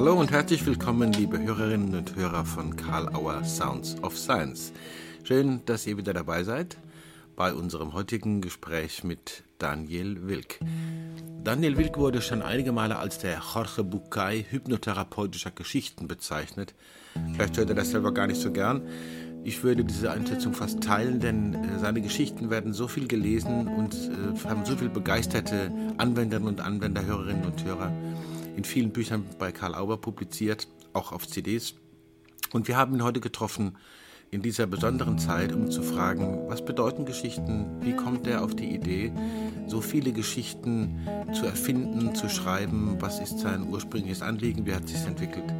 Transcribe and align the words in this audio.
Hallo 0.00 0.18
und 0.18 0.30
herzlich 0.30 0.64
willkommen, 0.64 1.12
liebe 1.12 1.38
Hörerinnen 1.38 1.94
und 1.94 2.16
Hörer 2.16 2.46
von 2.46 2.74
Karl 2.74 3.14
Auer 3.14 3.44
Sounds 3.44 4.02
of 4.02 4.16
Science. 4.16 4.72
Schön, 5.24 5.60
dass 5.66 5.86
ihr 5.86 5.98
wieder 5.98 6.14
dabei 6.14 6.42
seid 6.42 6.78
bei 7.36 7.52
unserem 7.52 7.92
heutigen 7.92 8.40
Gespräch 8.40 9.04
mit 9.04 9.42
Daniel 9.58 10.26
Wilk. 10.26 10.58
Daniel 11.44 11.76
Wilk 11.76 11.98
wurde 11.98 12.22
schon 12.22 12.40
einige 12.40 12.72
Male 12.72 12.96
als 12.96 13.18
der 13.18 13.42
Jorge 13.54 13.84
Bucay 13.84 14.46
hypnotherapeutischer 14.48 15.50
Geschichten 15.50 16.08
bezeichnet. 16.08 16.74
Vielleicht 17.34 17.58
hört 17.58 17.68
er 17.68 17.76
das 17.76 17.90
selber 17.90 18.14
gar 18.14 18.26
nicht 18.26 18.40
so 18.40 18.52
gern. 18.52 18.80
Ich 19.44 19.62
würde 19.62 19.84
diese 19.84 20.10
Einschätzung 20.10 20.54
fast 20.54 20.82
teilen, 20.82 21.20
denn 21.20 21.52
äh, 21.52 21.78
seine 21.78 22.00
Geschichten 22.00 22.48
werden 22.48 22.72
so 22.72 22.88
viel 22.88 23.06
gelesen 23.06 23.68
und 23.68 23.94
äh, 23.94 24.48
haben 24.48 24.64
so 24.64 24.76
viele 24.76 24.90
begeisterte 24.90 25.70
Anwenderinnen 25.98 26.48
und 26.48 26.60
Anwender, 26.62 27.04
Hörerinnen 27.04 27.44
und 27.44 27.62
Hörer 27.64 27.92
in 28.56 28.64
vielen 28.64 28.90
Büchern 28.90 29.24
bei 29.38 29.52
Karl 29.52 29.74
Auber 29.74 29.96
publiziert, 29.96 30.68
auch 30.92 31.12
auf 31.12 31.26
CDs. 31.26 31.74
Und 32.52 32.68
wir 32.68 32.76
haben 32.76 32.94
ihn 32.94 33.02
heute 33.02 33.20
getroffen 33.20 33.76
in 34.30 34.42
dieser 34.42 34.66
besonderen 34.66 35.18
Zeit, 35.18 35.52
um 35.52 35.70
zu 35.70 35.82
fragen, 35.82 36.48
was 36.48 36.64
bedeuten 36.64 37.04
Geschichten? 37.04 37.66
Wie 37.80 37.94
kommt 37.94 38.26
er 38.26 38.44
auf 38.44 38.54
die 38.54 38.74
Idee, 38.74 39.12
so 39.66 39.80
viele 39.80 40.12
Geschichten 40.12 41.08
zu 41.32 41.46
erfinden, 41.46 42.14
zu 42.14 42.28
schreiben? 42.28 42.96
Was 43.00 43.18
ist 43.18 43.40
sein 43.40 43.68
ursprüngliches 43.68 44.22
Anliegen? 44.22 44.66
Wie 44.66 44.74
hat 44.74 44.84
es 44.84 44.92
sich 44.92 45.06
entwickelt? 45.06 45.52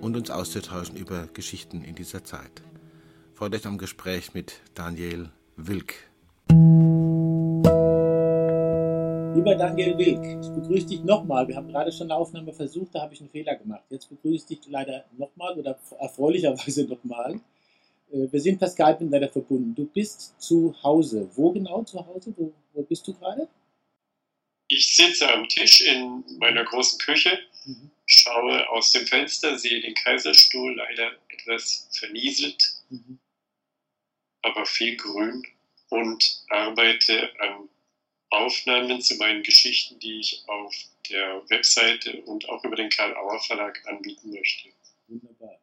Und 0.00 0.16
uns 0.16 0.30
auszutauschen 0.30 0.96
über 0.96 1.26
Geschichten 1.32 1.82
in 1.84 1.94
dieser 1.94 2.24
Zeit. 2.24 2.62
Freut 3.34 3.54
euch 3.54 3.66
am 3.66 3.78
Gespräch 3.78 4.34
mit 4.34 4.60
Daniel 4.74 5.30
Wilk. 5.56 6.11
Lieber 9.34 9.54
Daniel 9.54 9.96
Wilk, 9.96 10.44
ich 10.44 10.50
begrüße 10.50 10.86
dich 10.86 11.00
nochmal. 11.04 11.48
Wir 11.48 11.56
haben 11.56 11.68
gerade 11.68 11.90
schon 11.90 12.10
eine 12.10 12.16
Aufnahme 12.16 12.52
versucht, 12.52 12.94
da 12.94 13.00
habe 13.00 13.14
ich 13.14 13.20
einen 13.20 13.30
Fehler 13.30 13.54
gemacht. 13.54 13.84
Jetzt 13.88 14.10
begrüße 14.10 14.52
ich 14.52 14.58
dich 14.58 14.70
leider 14.70 15.06
nochmal 15.16 15.58
oder 15.58 15.78
erfreulicherweise 15.98 16.84
nochmal. 16.88 17.40
Äh, 18.12 18.30
wir 18.30 18.40
sind 18.40 18.58
per 18.58 18.68
Skype 18.68 18.98
miteinander 19.00 19.30
verbunden. 19.30 19.74
Du 19.74 19.86
bist 19.86 20.38
zu 20.38 20.74
Hause. 20.82 21.30
Wo 21.34 21.50
genau 21.50 21.82
zu 21.84 22.04
Hause? 22.04 22.34
Wo, 22.36 22.52
wo 22.74 22.82
bist 22.82 23.08
du 23.08 23.14
gerade? 23.14 23.48
Ich 24.68 24.94
sitze 24.94 25.30
am 25.30 25.48
Tisch 25.48 25.80
in 25.80 26.24
meiner 26.38 26.64
großen 26.64 26.98
Küche, 26.98 27.38
mhm. 27.64 27.90
schaue 28.06 28.68
aus 28.68 28.92
dem 28.92 29.06
Fenster, 29.06 29.58
sehe 29.58 29.80
den 29.80 29.94
Kaiserstuhl 29.94 30.74
leider 30.76 31.12
etwas 31.28 31.88
vernieselt, 31.92 32.74
mhm. 32.90 33.18
aber 34.42 34.66
viel 34.66 34.96
grün 34.96 35.42
und 35.88 36.44
arbeite 36.48 37.30
an 37.40 37.68
Aufnahmen 38.32 39.00
zu 39.02 39.16
meinen 39.16 39.42
Geschichten, 39.42 39.98
die 39.98 40.20
ich 40.20 40.42
auf 40.46 40.74
der 41.10 41.42
Webseite 41.50 42.22
und 42.22 42.48
auch 42.48 42.64
über 42.64 42.76
den 42.76 42.88
Karl 42.88 43.14
Auer 43.14 43.38
Verlag 43.40 43.82
anbieten 43.86 44.30
möchte. 44.30 44.70
Wunderbar. 45.06 45.58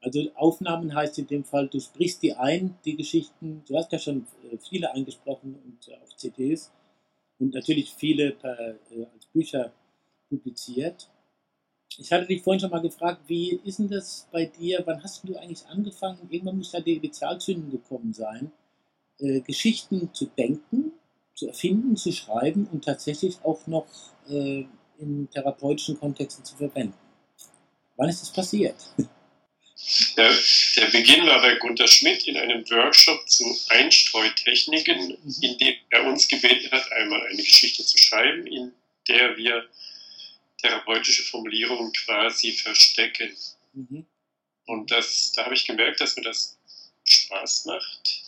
Also 0.00 0.28
Aufnahmen 0.34 0.92
heißt 0.94 1.18
in 1.18 1.28
dem 1.28 1.44
Fall, 1.44 1.68
du 1.68 1.78
sprichst 1.78 2.22
die 2.22 2.34
ein, 2.34 2.76
die 2.84 2.96
Geschichten, 2.96 3.62
du 3.68 3.76
hast 3.76 3.92
ja 3.92 3.98
schon 3.98 4.26
äh, 4.50 4.56
viele 4.58 4.92
eingesprochen 4.92 5.54
und 5.54 5.88
äh, 5.88 5.96
auf 6.02 6.16
CDs 6.16 6.72
und 7.38 7.54
natürlich 7.54 7.94
viele 7.94 8.32
per, 8.32 8.58
äh, 8.58 9.06
als 9.14 9.26
Bücher 9.26 9.72
publiziert. 10.28 11.08
Ich 11.96 12.10
hatte 12.10 12.26
dich 12.26 12.42
vorhin 12.42 12.60
schon 12.60 12.70
mal 12.70 12.80
gefragt, 12.80 13.20
wie 13.28 13.60
ist 13.64 13.78
denn 13.78 13.90
das 13.90 14.26
bei 14.32 14.46
dir, 14.46 14.82
wann 14.84 15.02
hast 15.02 15.28
du 15.28 15.36
eigentlich 15.36 15.66
angefangen, 15.66 16.28
irgendwann 16.30 16.58
muss 16.58 16.72
ja 16.72 16.80
die 16.80 16.94
Initialzündung 16.94 17.70
gekommen 17.70 18.12
sein, 18.12 18.50
äh, 19.18 19.40
Geschichten 19.40 20.12
zu 20.12 20.26
denken 20.26 20.92
zu 21.40 21.48
erfinden, 21.48 21.96
zu 21.96 22.12
schreiben 22.12 22.68
und 22.70 22.84
tatsächlich 22.84 23.38
auch 23.42 23.66
noch 23.66 23.86
äh, 24.28 24.66
in 24.98 25.28
therapeutischen 25.32 25.98
Kontexten 25.98 26.44
zu 26.44 26.54
verwenden. 26.56 26.94
Wann 27.96 28.10
ist 28.10 28.20
das 28.20 28.32
passiert? 28.32 28.76
Der, 30.14 30.30
der, 30.76 30.86
Beginn 30.88 31.26
war 31.26 31.40
bei 31.40 31.54
Gunter 31.54 31.88
Schmidt 31.88 32.28
in 32.28 32.36
einem 32.36 32.68
Workshop 32.68 33.26
zu 33.30 33.44
Einstreutechniken, 33.70 35.16
mhm. 35.24 35.34
in 35.40 35.56
dem 35.56 35.74
er 35.88 36.04
uns 36.04 36.28
gebeten 36.28 36.70
hat, 36.70 36.92
einmal 36.92 37.26
eine 37.26 37.42
Geschichte 37.42 37.82
zu 37.82 37.96
schreiben, 37.96 38.46
in 38.46 38.72
der 39.08 39.38
wir 39.38 39.66
therapeutische 40.58 41.22
Formulierungen 41.22 41.94
quasi 41.94 42.52
verstecken. 42.52 43.34
Mhm. 43.72 44.04
Und 44.66 44.90
das, 44.90 45.32
da 45.32 45.46
habe 45.46 45.54
ich 45.54 45.66
gemerkt, 45.66 46.02
dass 46.02 46.14
mir 46.14 46.24
das 46.24 46.58
Spaß 47.04 47.64
macht 47.64 48.19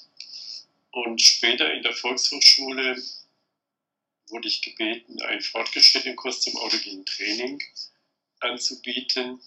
und 0.93 1.21
später 1.21 1.73
in 1.73 1.83
der 1.83 1.95
Volkshochschule 1.95 3.03
wurde 4.29 4.49
ich 4.49 4.63
gebeten, 4.63 5.21
einen 5.23 5.41
fortgeschrittenen 5.41 6.17
Kurs 6.17 6.41
zum 6.43 6.57
autogenen 6.57 7.05
Training 7.05 7.63
anzubieten. 8.41 9.41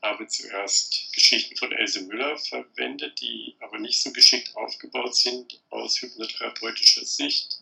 Habe 0.00 0.28
zuerst 0.28 1.12
Geschichten 1.12 1.56
von 1.56 1.72
Else 1.72 2.02
Müller 2.02 2.38
verwendet, 2.38 3.20
die 3.20 3.56
aber 3.58 3.80
nicht 3.80 4.00
so 4.00 4.12
geschickt 4.12 4.54
aufgebaut 4.54 5.16
sind 5.16 5.60
aus 5.70 6.00
hypnotherapeutischer 6.00 7.04
Sicht. 7.04 7.60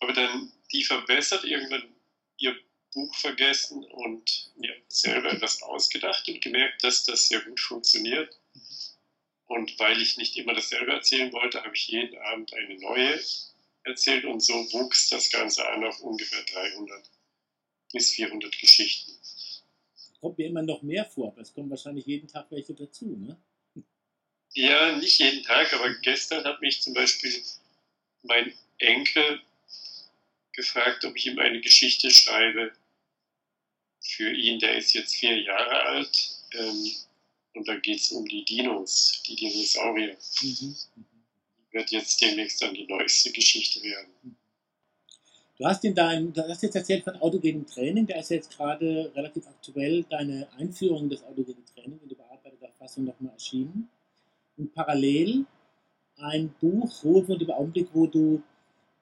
Aber 0.00 0.12
dann 0.12 0.52
die 0.72 0.82
verbessert, 0.82 1.44
irgendwann 1.44 1.94
ihr 2.38 2.56
Buch 2.92 3.14
vergessen 3.14 3.84
und 3.84 4.50
mir 4.56 4.74
selber 4.88 5.32
etwas 5.32 5.62
ausgedacht 5.62 6.26
und 6.28 6.40
gemerkt, 6.40 6.82
dass 6.82 7.04
das 7.04 7.28
sehr 7.28 7.40
gut 7.42 7.60
funktioniert 7.60 8.36
und 9.48 9.78
weil 9.78 10.00
ich 10.00 10.16
nicht 10.16 10.36
immer 10.36 10.54
dasselbe 10.54 10.92
erzählen 10.92 11.32
wollte, 11.32 11.62
habe 11.62 11.74
ich 11.74 11.88
jeden 11.88 12.16
Abend 12.18 12.52
eine 12.54 12.78
neue 12.78 13.20
erzählt 13.84 14.24
und 14.24 14.40
so 14.40 14.54
wuchs 14.72 15.08
das 15.08 15.30
Ganze 15.30 15.66
an 15.68 15.84
auf 15.84 16.00
ungefähr 16.00 16.42
300 16.44 17.10
bis 17.92 18.12
400 18.12 18.58
Geschichten. 18.58 19.12
Kommt 20.20 20.38
mir 20.38 20.48
immer 20.48 20.62
noch 20.62 20.82
mehr 20.82 21.04
vor, 21.06 21.28
aber 21.28 21.40
es 21.40 21.54
kommen 21.54 21.70
wahrscheinlich 21.70 22.04
jeden 22.06 22.28
Tag 22.28 22.50
welche 22.50 22.74
dazu, 22.74 23.06
ne? 23.16 23.36
Ja, 24.52 24.96
nicht 24.96 25.18
jeden 25.18 25.42
Tag, 25.44 25.72
aber 25.72 25.94
gestern 25.94 26.44
hat 26.44 26.60
mich 26.60 26.82
zum 26.82 26.92
Beispiel 26.92 27.42
mein 28.22 28.52
Enkel 28.78 29.40
gefragt, 30.52 31.04
ob 31.04 31.16
ich 31.16 31.26
ihm 31.26 31.38
eine 31.38 31.60
Geschichte 31.60 32.10
schreibe 32.10 32.72
für 34.00 34.30
ihn, 34.30 34.58
der 34.58 34.76
ist 34.76 34.92
jetzt 34.94 35.14
vier 35.14 35.40
Jahre 35.40 35.82
alt. 35.84 36.30
Ähm, 36.52 36.92
und 37.54 37.66
da 37.66 37.76
geht 37.76 37.98
es 37.98 38.12
um 38.12 38.24
die 38.26 38.44
Dinos, 38.44 39.22
die 39.26 39.36
Dinosaurier. 39.36 40.16
Mhm. 40.42 40.76
Wird 41.72 41.90
jetzt 41.90 42.20
demnächst 42.20 42.62
dann 42.62 42.74
die 42.74 42.86
neueste 42.86 43.30
Geschichte 43.32 43.82
werden. 43.82 44.36
Du 45.58 45.66
hast, 45.66 45.84
in 45.84 45.94
dein, 45.94 46.32
du 46.32 46.48
hast 46.48 46.62
jetzt 46.62 46.76
erzählt 46.76 47.02
von 47.02 47.16
autogenem 47.16 47.66
Training, 47.66 48.06
da 48.06 48.16
ist 48.16 48.30
jetzt 48.30 48.56
gerade 48.56 49.10
relativ 49.14 49.46
aktuell 49.48 50.04
deine 50.04 50.48
Einführung 50.56 51.08
des 51.08 51.24
autogenen 51.24 51.64
Trainings 51.66 52.02
in 52.02 52.16
bearbeiteter 52.16 52.70
Fassung 52.78 53.04
nochmal 53.04 53.32
erschienen. 53.32 53.88
Und 54.56 54.72
parallel 54.72 55.46
ein 56.16 56.54
Buch, 56.60 57.02
Ruhewohl 57.02 57.42
über 57.42 57.58
Augenblick, 57.58 57.88
wo 57.92 58.06
du 58.06 58.42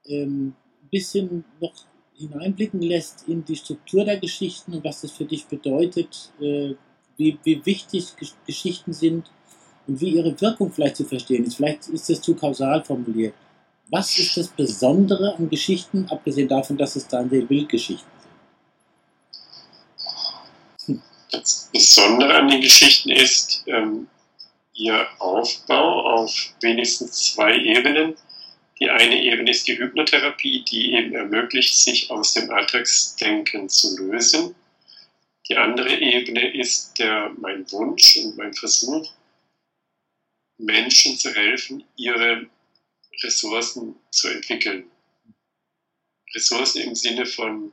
ähm, 0.06 0.54
ein 0.82 0.88
bisschen 0.88 1.44
noch 1.60 1.74
hineinblicken 2.14 2.80
lässt 2.80 3.28
in 3.28 3.44
die 3.44 3.56
Struktur 3.56 4.04
der 4.04 4.18
Geschichten 4.18 4.72
und 4.72 4.84
was 4.84 5.02
das 5.02 5.12
für 5.12 5.26
dich 5.26 5.46
bedeutet, 5.46 6.32
äh, 6.40 6.74
wie, 7.16 7.38
wie 7.44 7.64
wichtig 7.64 8.06
Geschichten 8.46 8.92
sind 8.92 9.30
und 9.86 10.00
wie 10.00 10.10
ihre 10.10 10.38
Wirkung 10.40 10.72
vielleicht 10.72 10.96
zu 10.96 11.04
verstehen 11.04 11.44
ist. 11.44 11.56
Vielleicht 11.56 11.88
ist 11.88 12.08
das 12.08 12.20
zu 12.20 12.34
kausal 12.34 12.84
formuliert. 12.84 13.34
Was 13.88 14.18
ist 14.18 14.36
das 14.36 14.48
Besondere 14.48 15.36
an 15.36 15.48
Geschichten, 15.48 16.06
abgesehen 16.10 16.48
davon, 16.48 16.76
dass 16.76 16.96
es 16.96 17.06
dann 17.06 17.30
die 17.30 17.40
Bildgeschichten 17.40 18.10
sind? 20.76 21.02
Das 21.30 21.70
Besondere 21.72 22.34
an 22.34 22.48
den 22.48 22.60
Geschichten 22.60 23.10
ist 23.10 23.62
ähm, 23.66 24.08
ihr 24.74 25.06
Aufbau 25.18 26.14
auf 26.14 26.34
wenigstens 26.60 27.32
zwei 27.32 27.56
Ebenen. 27.56 28.16
Die 28.80 28.90
eine 28.90 29.22
Ebene 29.22 29.50
ist 29.50 29.68
die 29.68 29.78
Hypnotherapie, 29.78 30.64
die 30.64 30.92
eben 30.94 31.14
ermöglicht, 31.14 31.74
sich 31.74 32.10
aus 32.10 32.34
dem 32.34 32.50
Alltagsdenken 32.50 33.68
zu 33.68 33.96
lösen 33.98 34.54
die 35.48 35.56
andere 35.56 35.98
Ebene 35.98 36.54
ist 36.54 36.98
der, 36.98 37.30
mein 37.38 37.70
Wunsch 37.70 38.16
und 38.16 38.36
mein 38.36 38.52
Versuch, 38.54 39.12
Menschen 40.58 41.16
zu 41.18 41.32
helfen, 41.32 41.84
ihre 41.96 42.48
Ressourcen 43.22 43.96
zu 44.10 44.28
entwickeln. 44.28 44.90
Ressourcen 46.34 46.82
im 46.82 46.94
Sinne 46.94 47.26
von 47.26 47.72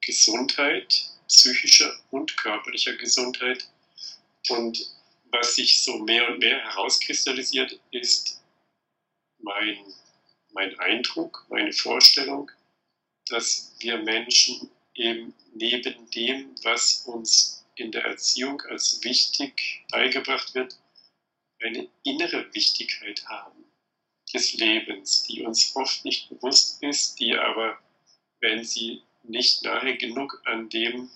Gesundheit, 0.00 1.10
psychischer 1.26 1.92
und 2.10 2.36
körperlicher 2.36 2.94
Gesundheit. 2.96 3.68
Und 4.48 4.78
was 5.30 5.56
sich 5.56 5.82
so 5.82 5.98
mehr 5.98 6.28
und 6.28 6.38
mehr 6.38 6.60
herauskristallisiert, 6.60 7.80
ist 7.90 8.42
mein, 9.38 9.78
mein 10.52 10.78
Eindruck, 10.78 11.46
meine 11.48 11.72
Vorstellung, 11.72 12.50
dass 13.26 13.74
wir 13.80 13.98
Menschen 13.98 14.70
eben 14.94 15.34
neben 15.54 16.10
dem, 16.10 16.54
was 16.62 17.02
uns 17.06 17.66
in 17.76 17.92
der 17.92 18.04
Erziehung 18.04 18.60
als 18.62 19.02
wichtig 19.02 19.84
beigebracht 19.90 20.54
wird, 20.54 20.78
eine 21.60 21.88
innere 22.04 22.52
Wichtigkeit 22.54 23.24
haben 23.26 23.64
des 24.32 24.54
Lebens, 24.54 25.22
die 25.24 25.42
uns 25.42 25.74
oft 25.76 26.04
nicht 26.04 26.28
bewusst 26.28 26.82
ist, 26.82 27.20
die 27.20 27.36
aber, 27.36 27.78
wenn 28.40 28.64
sie 28.64 29.02
nicht 29.22 29.62
nahe 29.64 29.96
genug 29.96 30.42
an 30.44 30.68
dem 30.68 31.10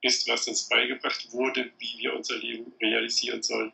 ist, 0.00 0.28
was 0.28 0.46
uns 0.48 0.68
beigebracht 0.68 1.32
wurde, 1.32 1.72
wie 1.78 1.98
wir 1.98 2.14
unser 2.14 2.36
Leben 2.36 2.72
realisieren 2.80 3.42
sollen, 3.42 3.72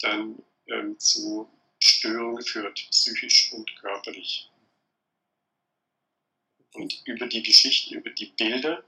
dann 0.00 0.42
ähm, 0.68 0.98
zu 0.98 1.50
Störungen 1.78 2.44
führt, 2.44 2.86
psychisch 2.90 3.52
und 3.52 3.74
körperlich. 3.76 4.49
Und 6.74 7.02
über 7.04 7.26
die 7.26 7.42
Geschichten, 7.42 7.94
über 7.94 8.10
die 8.10 8.26
Bilder 8.26 8.84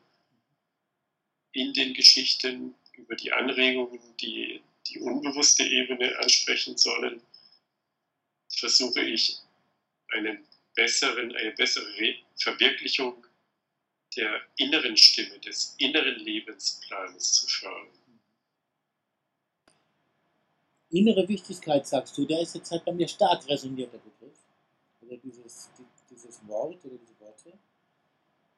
in 1.53 1.73
den 1.73 1.95
Geschichten, 1.95 2.75
über 2.95 3.17
die 3.17 3.33
Anregungen, 3.33 4.17
die 4.19 4.63
die 4.89 5.01
unbewusste 5.01 5.65
Ebene 5.65 6.19
ansprechen 6.19 6.77
sollen, 6.77 7.21
versuche 8.49 9.01
ich 9.01 9.39
einen 10.09 10.47
besseren, 10.75 11.35
eine 11.35 11.53
bessere 11.53 12.15
Verwirklichung 12.37 13.27
der 14.17 14.43
inneren 14.57 14.97
Stimme, 14.97 15.39
des 15.41 15.75
inneren 15.79 16.17
Lebensplanes 16.17 17.33
zu 17.33 17.47
fördern. 17.47 17.89
Innere 20.91 21.27
Wichtigkeit, 21.27 21.87
sagst 21.87 22.19
du, 22.19 22.27
der 22.27 22.43
ist 22.43 22.55
jetzt 22.55 22.71
halt 22.71 22.85
bei 22.85 22.93
mir 22.93 23.09
stark 23.09 23.49
resoniert, 23.49 23.93
der 23.93 23.99
Begriff. 23.99 24.37
Oder 25.01 25.17
dieses, 25.17 25.71
dieses 26.11 26.47
Wort 26.47 26.85
oder 26.85 26.99
diese. 26.99 27.12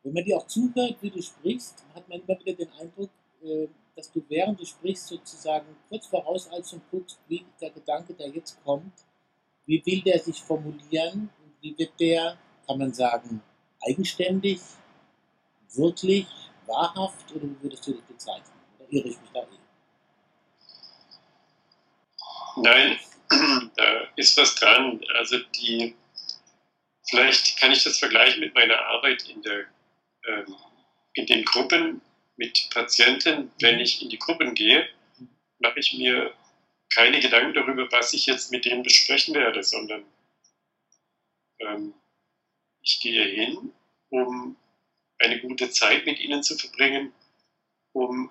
Wenn 0.04 0.12
man 0.12 0.24
dir 0.24 0.36
auch 0.36 0.46
zuhört, 0.46 0.98
wie 1.00 1.10
du 1.10 1.22
sprichst, 1.22 1.82
hat 1.94 2.06
man 2.08 2.20
immer 2.20 2.38
wieder 2.38 2.52
den 2.52 2.70
Eindruck, 2.78 3.10
äh, 3.42 3.66
dass 3.96 4.12
du 4.12 4.22
während 4.28 4.60
du 4.60 4.64
sprichst 4.66 5.06
sozusagen 5.06 5.66
kurz 5.88 6.06
voraus 6.06 6.48
als 6.48 6.72
und 6.74 6.82
guckst, 6.90 7.18
wie 7.28 7.44
der 7.60 7.70
Gedanke, 7.70 8.12
der 8.12 8.28
jetzt 8.28 8.62
kommt, 8.64 8.92
wie 9.66 9.82
will 9.86 10.02
der 10.02 10.18
sich 10.18 10.42
formulieren 10.42 11.30
und 11.42 11.52
wie 11.62 11.76
wird 11.78 11.98
der, 11.98 12.36
kann 12.66 12.78
man 12.78 12.92
sagen, 12.92 13.42
eigenständig, 13.86 14.60
wirklich, 15.72 16.26
wahrhaft 16.66 17.32
oder 17.32 17.44
wie 17.44 17.62
würdest 17.62 17.86
du 17.86 17.92
das 17.92 18.02
bezeichnen? 18.02 18.60
Oder 18.78 18.92
irre 18.92 19.08
ich 19.08 19.20
mich 19.20 19.30
da 19.32 19.40
eh? 19.40 19.46
Nein, 22.56 22.98
da 23.76 23.84
ist 24.16 24.36
was 24.36 24.54
dran. 24.54 25.00
Also 25.16 25.38
die, 25.56 25.96
vielleicht 27.08 27.58
kann 27.58 27.72
ich 27.72 27.82
das 27.84 27.98
vergleichen 27.98 28.40
mit 28.40 28.54
meiner 28.54 28.78
Arbeit 28.78 29.28
in 29.28 29.42
der, 29.42 29.66
in 31.15 31.26
den 31.26 31.44
Gruppen 31.44 32.00
mit 32.37 32.69
Patienten. 32.71 33.50
Wenn 33.61 33.81
ich 33.81 34.03
in 34.03 34.09
die 34.09 34.19
Gruppen 34.19 34.55
gehe, 34.55 34.88
mache 35.59 35.81
ich 35.81 35.94
mir 35.94 36.35
keine 36.93 37.21
Gedanken 37.21 37.55
darüber, 37.55 37.91
was 37.91 38.12
ich 38.12 38.26
jetzt 38.26 38.53
mit 38.53 38.65
denen 38.65 38.82
besprechen 38.82 39.35
werde, 39.35 39.62
sondern 39.62 40.05
ähm, 41.61 41.94
ich 42.82 43.00
gehe 43.00 43.25
hin, 43.25 43.73
um 44.11 44.56
eine 45.19 45.41
gute 45.41 45.71
Zeit 45.71 46.06
mit 46.06 46.21
ihnen 46.21 46.43
zu 46.43 46.56
verbringen, 46.56 47.12
um 47.93 48.31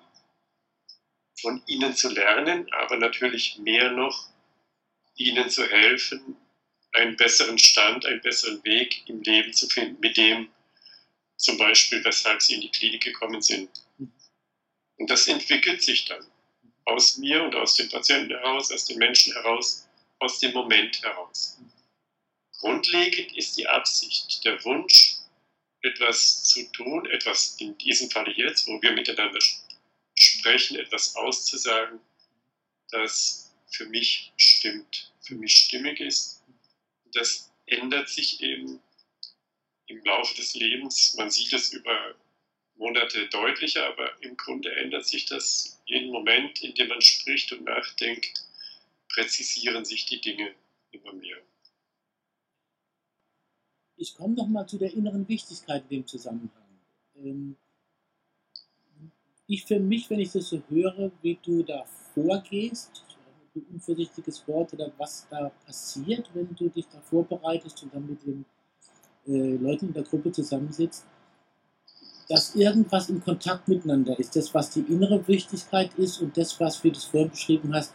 von 1.40 1.62
ihnen 1.66 1.94
zu 1.94 2.08
lernen, 2.08 2.72
aber 2.72 2.96
natürlich 2.96 3.58
mehr 3.58 3.90
noch 3.90 4.28
ihnen 5.16 5.50
zu 5.50 5.66
helfen, 5.66 6.36
einen 6.92 7.16
besseren 7.16 7.58
Stand, 7.58 8.06
einen 8.06 8.20
besseren 8.20 8.64
Weg 8.64 9.08
im 9.08 9.20
Leben 9.22 9.52
zu 9.52 9.66
finden, 9.66 10.00
mit 10.00 10.16
dem 10.16 10.48
zum 11.36 11.58
Beispiel, 11.58 12.04
weshalb 12.04 12.42
sie 12.42 12.54
in 12.54 12.60
die 12.60 12.70
Klinik 12.70 13.02
gekommen 13.02 13.42
sind. 13.42 13.70
Und 14.96 15.10
das 15.10 15.26
entwickelt 15.28 15.82
sich 15.82 16.04
dann 16.06 16.24
aus 16.84 17.16
mir 17.16 17.42
und 17.42 17.54
aus 17.54 17.74
den 17.76 17.88
Patienten 17.88 18.30
heraus, 18.30 18.70
aus 18.70 18.86
den 18.86 18.98
Menschen 18.98 19.32
heraus, 19.32 19.88
aus 20.18 20.38
dem 20.38 20.52
Moment 20.52 21.02
heraus. 21.02 21.58
Grundlegend 22.58 23.36
ist 23.36 23.56
die 23.56 23.66
Absicht, 23.66 24.44
der 24.44 24.62
Wunsch, 24.64 25.16
etwas 25.82 26.44
zu 26.44 26.64
tun, 26.72 27.06
etwas 27.06 27.56
in 27.60 27.76
diesem 27.78 28.10
Falle 28.10 28.32
jetzt, 28.34 28.66
wo 28.66 28.80
wir 28.80 28.92
miteinander 28.92 29.40
sprechen, 30.14 30.78
etwas 30.78 31.14
auszusagen, 31.16 32.00
das 32.90 33.52
für 33.70 33.86
mich 33.86 34.32
stimmt, 34.36 35.12
für 35.20 35.34
mich 35.34 35.54
stimmig 35.54 36.00
ist. 36.00 36.42
Das 37.12 37.50
ändert 37.66 38.08
sich 38.08 38.40
eben 38.40 38.80
im 39.94 40.04
Laufe 40.04 40.34
des 40.36 40.54
Lebens. 40.54 41.14
Man 41.16 41.30
sieht 41.30 41.52
es 41.52 41.72
über 41.72 42.14
Monate 42.76 43.28
deutlicher, 43.28 43.86
aber 43.86 44.10
im 44.22 44.36
Grunde 44.36 44.74
ändert 44.74 45.06
sich 45.06 45.26
das 45.26 45.80
jeden 45.86 46.10
Moment, 46.10 46.62
in 46.62 46.74
dem 46.74 46.88
man 46.88 47.00
spricht 47.00 47.52
und 47.52 47.64
nachdenkt, 47.64 48.32
präzisieren 49.08 49.84
sich 49.84 50.06
die 50.06 50.20
Dinge 50.20 50.54
immer 50.90 51.12
mehr. 51.12 51.38
Ich 53.96 54.14
komme 54.14 54.34
noch 54.34 54.48
mal 54.48 54.66
zu 54.66 54.76
der 54.76 54.92
inneren 54.92 55.28
Wichtigkeit 55.28 55.84
in 55.84 55.98
dem 55.98 56.06
Zusammenhang. 56.06 56.80
Ähm, 57.16 57.56
ich 59.46 59.64
für 59.64 59.78
mich, 59.78 60.10
wenn 60.10 60.20
ich 60.20 60.32
das 60.32 60.48
so 60.48 60.62
höre, 60.68 61.12
wie 61.22 61.38
du 61.42 61.62
da 61.62 61.84
vorgehst, 62.14 63.04
ein 63.54 63.66
unvorsichtiges 63.66 64.48
Wort 64.48 64.72
oder 64.72 64.92
was 64.98 65.28
da 65.30 65.50
passiert, 65.64 66.28
wenn 66.34 66.52
du 66.56 66.68
dich 66.70 66.86
da 66.88 67.00
vorbereitest 67.02 67.84
und 67.84 67.94
dann 67.94 68.08
mit 68.08 68.24
den 68.24 68.44
äh, 69.26 69.56
Leuten 69.56 69.88
in 69.88 69.94
der 69.94 70.02
Gruppe 70.02 70.32
zusammensitzt, 70.32 71.04
dass 72.28 72.54
irgendwas 72.54 73.08
in 73.08 73.22
Kontakt 73.22 73.68
miteinander 73.68 74.18
ist. 74.18 74.34
Das, 74.36 74.54
was 74.54 74.70
die 74.70 74.80
innere 74.80 75.26
Wichtigkeit 75.28 75.90
ist 75.96 76.20
und 76.20 76.36
das, 76.36 76.58
was, 76.60 76.82
wie 76.82 76.90
du 76.90 76.96
es 76.96 77.04
vorhin 77.04 77.30
beschrieben 77.30 77.74
hast, 77.74 77.92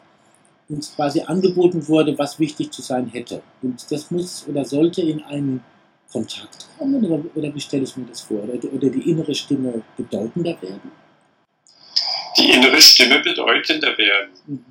uns 0.70 0.96
quasi 0.96 1.22
angeboten 1.22 1.88
wurde, 1.88 2.18
was 2.18 2.40
wichtig 2.40 2.72
zu 2.72 2.82
sein 2.82 3.08
hätte. 3.08 3.42
Und 3.62 3.92
das 3.92 4.12
muss 4.12 4.48
oder 4.48 4.64
sollte 4.64 5.02
in 5.02 5.24
einen 5.24 5.64
Kontakt 6.12 6.68
kommen 6.78 7.04
oder, 7.04 7.24
oder 7.36 7.54
wie 7.54 7.60
stelle 7.60 7.84
ich 7.84 7.96
mir 7.98 8.06
das 8.06 8.22
vor? 8.22 8.44
Oder, 8.44 8.72
oder 8.72 8.90
die 8.90 9.10
innere 9.10 9.34
Stimme 9.34 9.82
bedeutender 9.98 10.60
werden? 10.62 10.92
Die 12.38 12.52
innere 12.52 12.82
Stimme 12.82 13.20
bedeutender 13.20 13.98
werden. 13.98 14.30
Mhm. 14.46 14.66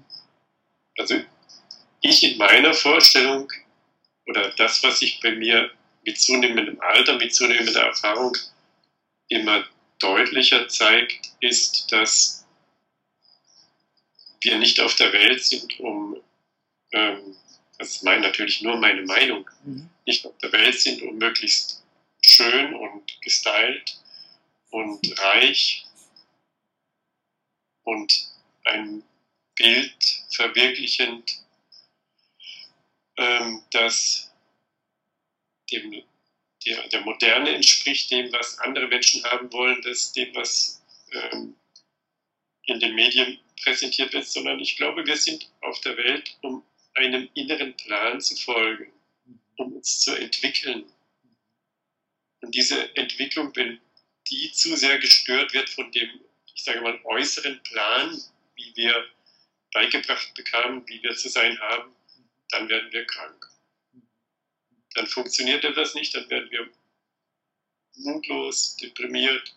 Also 0.98 1.14
ich 2.00 2.32
in 2.32 2.38
meiner 2.38 2.74
Vorstellung 2.74 3.50
oder 4.26 4.50
das, 4.56 4.82
was 4.82 5.00
sich 5.00 5.20
bei 5.20 5.34
mir 5.34 5.70
mit 6.08 6.18
zunehmendem 6.18 6.80
Alter, 6.80 7.18
mit 7.18 7.34
zunehmender 7.34 7.82
Erfahrung 7.82 8.34
immer 9.28 9.68
deutlicher 9.98 10.66
zeigt, 10.66 11.32
ist, 11.40 11.92
dass 11.92 12.46
wir 14.40 14.56
nicht 14.56 14.80
auf 14.80 14.94
der 14.94 15.12
Welt 15.12 15.44
sind, 15.44 15.78
um, 15.80 16.16
ähm, 16.92 17.36
das 17.76 17.96
ist 17.96 18.04
mein, 18.04 18.22
natürlich 18.22 18.62
nur 18.62 18.78
meine 18.78 19.02
Meinung, 19.02 19.50
mhm. 19.64 19.90
nicht 20.06 20.24
auf 20.24 20.38
der 20.38 20.50
Welt 20.52 20.80
sind, 20.80 21.02
um 21.02 21.18
möglichst 21.18 21.84
schön 22.22 22.74
und 22.74 23.20
gestylt 23.20 24.00
und 24.70 25.20
reich 25.20 25.84
und 27.82 28.30
ein 28.64 29.02
Bild 29.56 30.22
verwirklichend, 30.30 31.42
ähm, 33.18 33.62
das 33.72 34.27
dem 35.70 36.02
der, 36.66 36.88
der 36.88 37.00
Moderne 37.02 37.54
entspricht 37.54 38.10
dem, 38.10 38.32
was 38.32 38.58
andere 38.58 38.88
Menschen 38.88 39.22
haben 39.24 39.52
wollen, 39.52 39.80
das 39.82 40.12
dem, 40.12 40.34
was 40.34 40.82
ähm, 41.12 41.56
in 42.66 42.80
den 42.80 42.94
Medien 42.94 43.38
präsentiert 43.62 44.12
wird, 44.12 44.26
sondern 44.26 44.60
ich 44.60 44.76
glaube, 44.76 45.06
wir 45.06 45.16
sind 45.16 45.50
auf 45.60 45.80
der 45.80 45.96
Welt, 45.96 46.36
um 46.42 46.64
einem 46.94 47.28
inneren 47.34 47.76
Plan 47.76 48.20
zu 48.20 48.36
folgen, 48.36 48.92
um 49.56 49.72
uns 49.76 50.00
zu 50.00 50.14
entwickeln. 50.14 50.84
Und 52.40 52.54
diese 52.54 52.94
Entwicklung, 52.96 53.54
wenn 53.56 53.80
die 54.28 54.52
zu 54.52 54.76
sehr 54.76 54.98
gestört 54.98 55.54
wird 55.54 55.70
von 55.70 55.90
dem, 55.92 56.08
ich 56.54 56.62
sage 56.62 56.80
mal, 56.80 57.00
äußeren 57.04 57.62
Plan, 57.62 58.20
wie 58.56 58.76
wir 58.76 59.06
beigebracht 59.72 60.34
bekamen, 60.34 60.86
wie 60.88 61.02
wir 61.02 61.14
zu 61.14 61.28
sein 61.28 61.58
haben, 61.60 61.92
dann 62.50 62.68
werden 62.68 62.92
wir 62.92 63.04
krank 63.06 63.48
dann 64.94 65.06
funktioniert 65.06 65.64
etwas 65.64 65.94
nicht, 65.94 66.14
dann 66.14 66.28
werden 66.30 66.50
wir 66.50 66.68
mutlos, 67.96 68.76
deprimiert, 68.76 69.54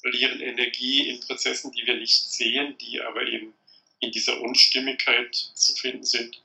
verlieren 0.00 0.40
Energie 0.40 1.08
in 1.08 1.20
Prozessen, 1.20 1.72
die 1.72 1.86
wir 1.86 1.96
nicht 1.96 2.30
sehen, 2.30 2.76
die 2.78 3.00
aber 3.00 3.26
eben 3.26 3.54
in 4.00 4.12
dieser 4.12 4.40
Unstimmigkeit 4.40 5.34
zu 5.34 5.74
finden 5.74 6.04
sind. 6.04 6.42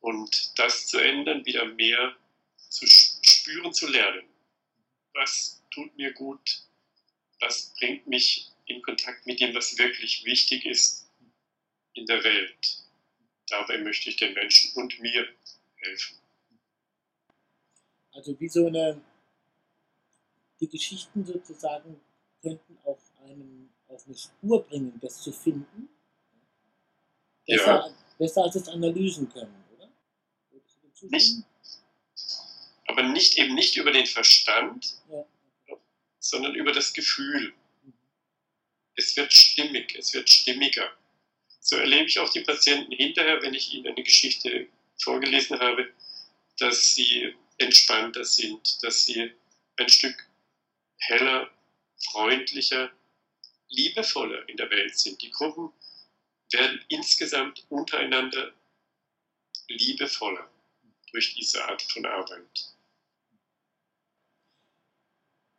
Und 0.00 0.58
das 0.58 0.86
zu 0.86 0.98
ändern, 0.98 1.44
wieder 1.44 1.64
mehr 1.64 2.16
zu 2.68 2.86
spüren, 2.86 3.72
zu 3.72 3.88
lernen. 3.88 4.26
Was 5.14 5.62
tut 5.70 5.96
mir 5.96 6.12
gut? 6.12 6.62
Was 7.40 7.74
bringt 7.78 8.06
mich 8.06 8.48
in 8.66 8.82
Kontakt 8.82 9.26
mit 9.26 9.40
dem, 9.40 9.54
was 9.54 9.78
wirklich 9.78 10.24
wichtig 10.24 10.66
ist 10.66 11.08
in 11.94 12.06
der 12.06 12.22
Welt? 12.24 12.84
Dabei 13.48 13.78
möchte 13.78 14.10
ich 14.10 14.16
den 14.16 14.34
Menschen 14.34 14.72
und 14.74 14.98
mir 15.00 15.28
helfen. 15.76 16.18
Also 18.12 18.38
wie 18.40 18.48
so 18.48 18.66
eine, 18.66 19.00
die 20.60 20.68
Geschichten 20.68 21.24
sozusagen 21.24 22.00
könnten 22.42 22.78
auch 22.84 22.98
einem 23.24 23.70
auf 23.88 24.06
eine 24.06 24.16
Spur 24.16 24.64
bringen, 24.64 24.98
das 25.00 25.22
zu 25.22 25.32
finden. 25.32 25.88
Besser, 27.46 27.86
ja. 27.88 27.94
besser 28.18 28.42
als 28.42 28.56
es 28.56 28.68
Analysen 28.68 29.28
können, 29.30 29.64
oder? 29.76 29.88
Nicht, 31.02 31.36
aber 32.86 33.02
nicht 33.04 33.38
eben 33.38 33.54
nicht 33.54 33.76
über 33.76 33.92
den 33.92 34.06
Verstand, 34.06 35.00
ja. 35.10 35.24
sondern 36.18 36.54
über 36.54 36.72
das 36.72 36.92
Gefühl. 36.92 37.54
Es 38.96 39.16
wird 39.16 39.32
stimmig, 39.32 39.94
es 39.96 40.12
wird 40.12 40.28
stimmiger. 40.28 40.90
So 41.60 41.76
erlebe 41.76 42.06
ich 42.06 42.18
auch 42.18 42.30
die 42.30 42.40
Patienten 42.40 42.92
hinterher, 42.92 43.40
wenn 43.42 43.54
ich 43.54 43.72
ihnen 43.72 43.86
eine 43.86 44.02
Geschichte 44.02 44.68
vorgelesen 44.98 45.58
habe, 45.60 45.88
dass 46.58 46.94
sie 46.94 47.34
entspannter 47.58 48.24
sind, 48.24 48.82
dass 48.82 49.06
sie 49.06 49.32
ein 49.76 49.88
Stück 49.88 50.28
heller, 50.98 51.50
freundlicher, 52.10 52.90
liebevoller 53.68 54.48
in 54.48 54.56
der 54.56 54.70
Welt 54.70 54.98
sind. 54.98 55.20
Die 55.22 55.30
Gruppen 55.30 55.72
werden 56.50 56.80
insgesamt 56.88 57.66
untereinander 57.68 58.52
liebevoller 59.68 60.48
durch 61.12 61.34
diese 61.34 61.64
Art 61.64 61.82
von 61.82 62.06
Arbeit. 62.06 62.74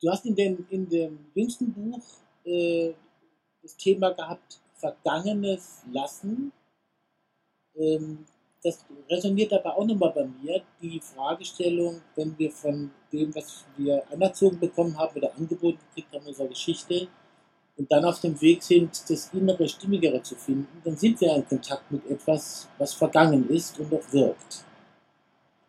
Du 0.02 0.10
hast 0.10 0.26
in 0.26 0.36
dem, 0.36 0.66
in 0.70 0.88
dem 0.88 1.32
jüngsten 1.36 1.74
Buch 1.74 2.04
äh, 2.46 2.94
das 3.62 3.76
Thema 3.76 4.12
gehabt, 4.12 4.60
Vergangenes 4.76 5.84
lassen. 5.92 6.54
Ähm, 7.76 8.26
das 8.64 8.86
resoniert 9.10 9.54
aber 9.54 9.78
auch 9.78 9.86
nochmal 9.86 10.12
bei 10.12 10.26
mir, 10.26 10.62
die 10.82 11.00
Fragestellung, 11.00 12.02
wenn 12.16 12.38
wir 12.38 12.52
von 12.52 12.92
dem, 13.12 13.34
was 13.34 13.66
wir 13.78 14.04
anerzogen 14.12 14.60
bekommen 14.60 14.98
haben 14.98 15.16
oder 15.18 15.34
angeboten 15.36 15.80
gekriegt 15.90 16.14
haben, 16.14 16.26
unserer 16.26 16.48
Geschichte, 16.48 17.08
und 17.80 17.90
dann 17.90 18.04
auf 18.04 18.20
dem 18.20 18.40
Weg 18.42 18.62
sind, 18.62 19.10
das 19.10 19.30
innere 19.34 19.68
Stimmigere 19.68 20.22
zu 20.22 20.36
finden, 20.36 20.82
dann 20.84 20.98
sind 20.98 21.20
wir 21.22 21.34
in 21.34 21.48
Kontakt 21.48 21.90
mit 21.90 22.06
etwas, 22.10 22.68
was 22.78 22.94
vergangen 22.94 23.50
ist 23.50 23.80
und 23.80 23.90
noch 23.90 24.12
wirkt. 24.12 24.66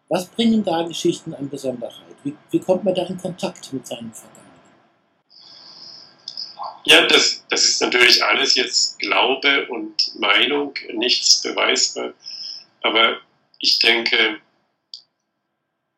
Was 0.09 0.26
bringen 0.26 0.64
da 0.64 0.82
Geschichten 0.82 1.32
an 1.35 1.49
Besonderheit? 1.49 2.16
Wie, 2.25 2.35
wie 2.50 2.59
kommt 2.59 2.82
man 2.82 2.97
da 2.97 3.06
in 3.06 3.16
Kontakt 3.16 3.73
mit 3.73 3.87
seinem 3.87 4.12
Vergangenen? 4.12 4.50
Ja, 6.82 7.06
das, 7.06 7.44
das 7.49 7.64
ist 7.64 7.80
natürlich 7.80 8.25
alles 8.25 8.56
jetzt 8.56 8.99
Glaube 8.99 9.68
und 9.68 10.18
Meinung, 10.18 10.75
nichts 10.94 11.40
beweisbar. 11.42 12.12
Aber 12.82 13.20
ich 13.58 13.78
denke, 13.78 14.40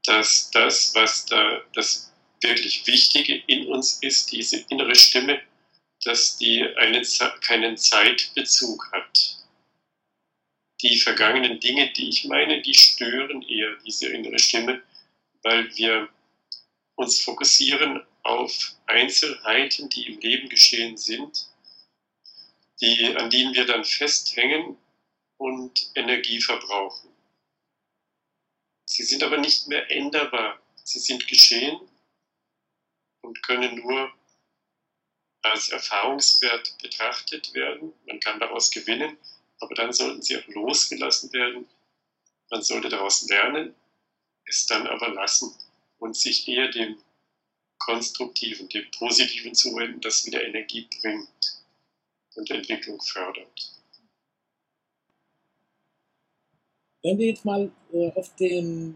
dass 0.05 0.51
das, 0.51 0.95
was 0.95 1.27
da 1.27 1.63
das 1.75 2.13
wirklich 2.41 2.87
Wichtige 2.87 3.37
in 3.47 3.69
uns 3.69 4.03
ist, 4.03 4.33
diese 4.33 4.59
innere 4.69 4.95
Stimme, 4.95 5.41
dass 6.05 6.37
die 6.37 6.65
eine, 6.77 7.03
keinen 7.41 7.77
Zeitbezug 7.77 8.91
hat. 8.93 9.39
Die 10.81 10.99
vergangenen 10.99 11.61
Dinge, 11.61 11.93
die 11.93 12.09
ich 12.09 12.25
meine, 12.25 12.61
die 12.61 12.75
stören 12.75 13.43
eher 13.43 13.77
diese 13.87 14.09
innere 14.09 14.41
Stimme, 14.41 14.83
weil 15.43 15.75
wir 15.77 16.09
uns 16.97 17.21
fokussieren 17.21 18.05
auf 18.25 18.75
Einzelheiten, 18.87 19.89
die 19.89 20.07
im 20.07 20.21
Leben 20.21 20.49
geschehen 20.49 20.97
sind, 20.97 21.49
die, 22.81 23.17
an 23.17 23.31
denen 23.31 23.55
wir 23.55 23.65
dann 23.65 23.85
festhängen 23.85 24.77
und 25.43 25.91
Energie 25.97 26.41
verbrauchen. 26.41 27.11
Sie 28.85 29.03
sind 29.03 29.25
aber 29.25 29.39
nicht 29.39 29.67
mehr 29.67 29.91
änderbar. 29.91 30.61
Sie 30.85 31.01
sind 31.01 31.27
geschehen 31.27 31.81
und 33.23 33.43
können 33.43 33.75
nur 33.77 34.13
als 35.43 35.71
Erfahrungswert 35.71 36.79
betrachtet 36.81 37.55
werden. 37.55 37.93
Man 38.07 38.21
kann 38.21 38.39
daraus 38.39 38.71
gewinnen, 38.71 39.19
aber 39.59 39.75
dann 39.75 39.93
sollten 39.93 40.23
sie 40.23 40.39
auch 40.39 40.47
losgelassen 40.47 41.33
werden. 41.33 41.69
Man 42.51 42.63
sollte 42.63 42.89
daraus 42.89 43.29
lernen, 43.29 43.75
es 44.45 44.67
dann 44.67 44.87
aber 44.87 45.09
lassen 45.09 45.53
und 45.99 46.17
sich 46.17 46.47
eher 46.47 46.69
dem 46.69 47.03
Konstruktiven, 47.79 48.69
dem 48.69 48.89
Positiven 48.93 49.57
zuwenden, 49.57 50.01
das 50.01 50.25
wieder 50.25 50.45
Energie 50.45 50.89
bringt 51.01 51.65
und 52.37 52.49
Entwicklung 52.49 53.01
fördert. 53.01 53.82
Wenn 57.03 57.19
wir 57.19 57.27
jetzt 57.27 57.45
mal 57.45 57.71
äh, 57.93 58.13
auf 58.15 58.35
den 58.37 58.95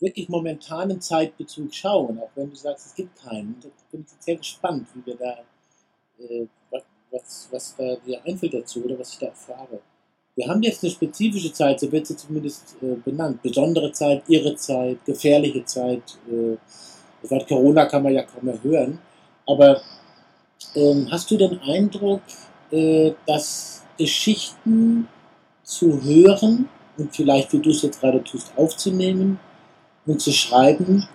wirklich 0.00 0.28
momentanen 0.28 1.00
Zeitbezug 1.00 1.74
schauen, 1.74 2.18
auch 2.18 2.30
wenn 2.34 2.50
du 2.50 2.56
sagst, 2.56 2.86
es 2.86 2.94
gibt 2.94 3.16
keinen. 3.22 3.56
Da 3.62 3.68
bin 3.90 4.02
ich 4.06 4.24
sehr 4.24 4.36
gespannt, 4.36 4.86
wie 4.94 5.06
wir 5.06 5.16
da, 5.16 5.38
äh, 6.18 6.46
was, 7.10 7.48
was 7.50 7.76
da 7.76 7.96
dir 7.96 8.20
einfällt 8.24 8.54
dazu 8.54 8.84
oder 8.84 8.98
was 8.98 9.12
ich 9.12 9.18
da 9.18 9.26
erfahre. 9.26 9.80
Wir 10.34 10.48
haben 10.48 10.62
jetzt 10.62 10.84
eine 10.84 10.92
spezifische 10.92 11.52
Zeit, 11.52 11.80
so 11.80 11.90
wird 11.90 12.06
sie 12.06 12.16
zumindest 12.16 12.76
äh, 12.82 12.94
benannt. 12.96 13.42
Besondere 13.42 13.90
Zeit, 13.92 14.22
ihre 14.28 14.54
Zeit, 14.56 15.02
gefährliche 15.04 15.64
Zeit. 15.64 16.18
Äh, 16.30 16.56
das 17.22 17.46
Corona 17.46 17.86
kann 17.86 18.02
man 18.02 18.12
ja 18.12 18.22
kaum 18.22 18.44
mehr 18.44 18.62
hören. 18.62 18.98
Aber 19.46 19.80
ähm, 20.74 21.08
hast 21.10 21.30
du 21.30 21.38
den 21.38 21.58
Eindruck, 21.60 22.20
äh, 22.70 23.12
dass 23.26 23.82
Geschichten 23.96 25.08
zu 25.62 26.02
hören 26.02 26.68
und 26.98 27.14
vielleicht, 27.14 27.52
wie 27.52 27.60
du 27.60 27.70
es 27.70 27.82
jetzt 27.82 28.00
gerade 28.00 28.22
tust, 28.24 28.52
aufzunehmen, 28.56 29.38
und 30.06 30.20
zu 30.20 30.32
schreiben 30.32 31.06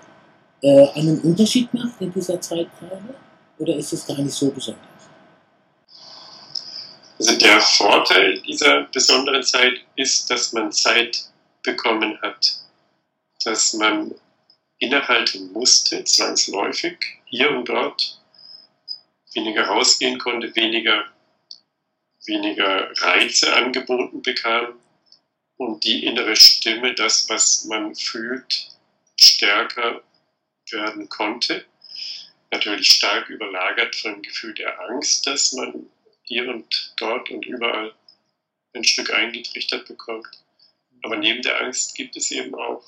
äh, 0.61 0.87
einen 0.89 1.19
Unterschied 1.21 1.73
macht 1.73 1.99
in 1.99 2.13
dieser 2.13 2.39
Zeit 2.41 2.67
gerade? 2.79 3.15
Oder 3.57 3.75
ist 3.75 3.93
es 3.93 4.05
gar 4.05 4.17
nicht 4.17 4.33
so 4.33 4.51
besonders? 4.51 4.85
Also 7.17 7.37
der 7.37 7.61
Vorteil 7.61 8.41
dieser 8.41 8.83
besonderen 8.83 9.43
Zeit 9.43 9.73
ist, 9.95 10.29
dass 10.29 10.53
man 10.53 10.71
Zeit 10.71 11.25
bekommen 11.61 12.19
hat, 12.21 12.57
dass 13.45 13.73
man 13.73 14.13
innehalten 14.79 15.51
musste, 15.53 16.03
zwangsläufig, 16.03 16.97
hier 17.25 17.51
und 17.51 17.69
dort, 17.69 18.19
weniger 19.33 19.65
rausgehen 19.65 20.17
konnte, 20.17 20.53
weniger, 20.55 21.05
weniger 22.25 22.89
Reize 22.99 23.53
angeboten 23.53 24.23
bekam 24.23 24.73
und 25.61 25.83
die 25.83 26.05
innere 26.05 26.35
Stimme, 26.35 26.95
das, 26.95 27.29
was 27.29 27.65
man 27.65 27.93
fühlt, 27.93 28.67
stärker 29.15 30.01
werden 30.71 31.07
konnte. 31.07 31.67
Natürlich 32.49 32.89
stark 32.89 33.29
überlagert 33.29 33.95
vom 33.95 34.23
Gefühl 34.23 34.55
der 34.55 34.79
Angst, 34.89 35.27
dass 35.27 35.53
man 35.53 35.87
hier 36.23 36.49
und 36.49 36.95
dort 36.97 37.29
und 37.29 37.45
überall 37.45 37.93
ein 38.73 38.83
Stück 38.83 39.13
eingetrichtert 39.13 39.87
bekommt. 39.87 40.27
Aber 41.03 41.17
neben 41.17 41.43
der 41.43 41.61
Angst 41.61 41.93
gibt 41.93 42.15
es 42.15 42.31
eben 42.31 42.55
auch 42.55 42.83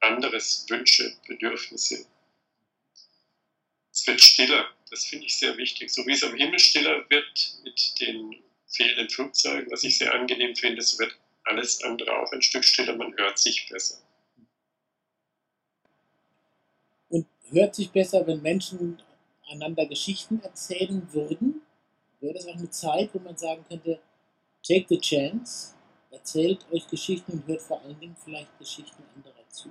anderes, 0.00 0.66
Wünsche, 0.68 1.16
Bedürfnisse. 1.26 2.06
Es 3.94 4.06
wird 4.06 4.20
stiller, 4.20 4.68
das 4.90 5.06
finde 5.06 5.24
ich 5.24 5.38
sehr 5.38 5.56
wichtig. 5.56 5.90
So 5.90 6.06
wie 6.06 6.12
es 6.12 6.22
am 6.22 6.36
Himmel 6.36 6.58
stiller 6.58 7.08
wird 7.08 7.54
mit 7.64 7.98
den 7.98 8.42
fehlenden 8.68 9.08
Flugzeugen, 9.08 9.72
was 9.72 9.84
ich 9.84 9.96
sehr 9.96 10.12
angenehm 10.12 10.54
finde, 10.54 10.82
so 10.82 10.98
wird 10.98 11.16
alles 11.46 11.82
andere 11.82 12.12
auch 12.18 12.30
ein 12.32 12.42
Stück 12.42 12.64
stiller, 12.64 12.96
man 12.96 13.16
hört 13.16 13.38
sich 13.38 13.68
besser. 13.68 13.98
hört 17.50 17.74
sich 17.74 17.90
besser, 17.90 18.26
wenn 18.26 18.42
Menschen 18.42 19.00
einander 19.48 19.86
Geschichten 19.86 20.40
erzählen 20.42 21.06
würden? 21.12 21.62
Wäre 22.20 22.34
das 22.34 22.46
auch 22.46 22.56
eine 22.56 22.70
Zeit, 22.70 23.10
wo 23.12 23.18
man 23.18 23.36
sagen 23.36 23.64
könnte, 23.68 24.00
take 24.66 24.86
the 24.88 24.98
chance, 24.98 25.74
erzählt 26.10 26.64
euch 26.72 26.86
Geschichten 26.88 27.32
und 27.32 27.46
hört 27.46 27.62
vor 27.62 27.82
allen 27.82 27.98
Dingen 28.00 28.16
vielleicht 28.22 28.58
Geschichten 28.58 29.02
anderer 29.14 29.48
zu? 29.50 29.70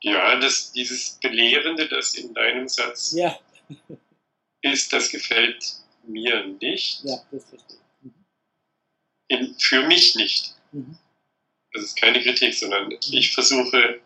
Ja, 0.00 0.38
das, 0.40 0.72
dieses 0.72 1.18
Belehrende, 1.20 1.88
das 1.88 2.14
in 2.14 2.34
deinem 2.34 2.68
Satz 2.68 3.12
ja. 3.12 3.38
ist, 4.62 4.92
das 4.92 5.10
gefällt 5.10 5.76
mir 6.04 6.46
nicht. 6.60 7.04
Ja, 7.04 7.22
das 7.30 7.44
verstehe 7.44 7.76
ich. 7.76 7.81
In, 9.32 9.54
für 9.58 9.86
mich 9.86 10.14
nicht. 10.14 10.54
Mhm. 10.72 10.98
Das 11.72 11.84
ist 11.84 11.96
keine 11.96 12.22
Kritik, 12.22 12.52
sondern 12.54 12.90
ich 12.90 13.32
versuche 13.32 14.00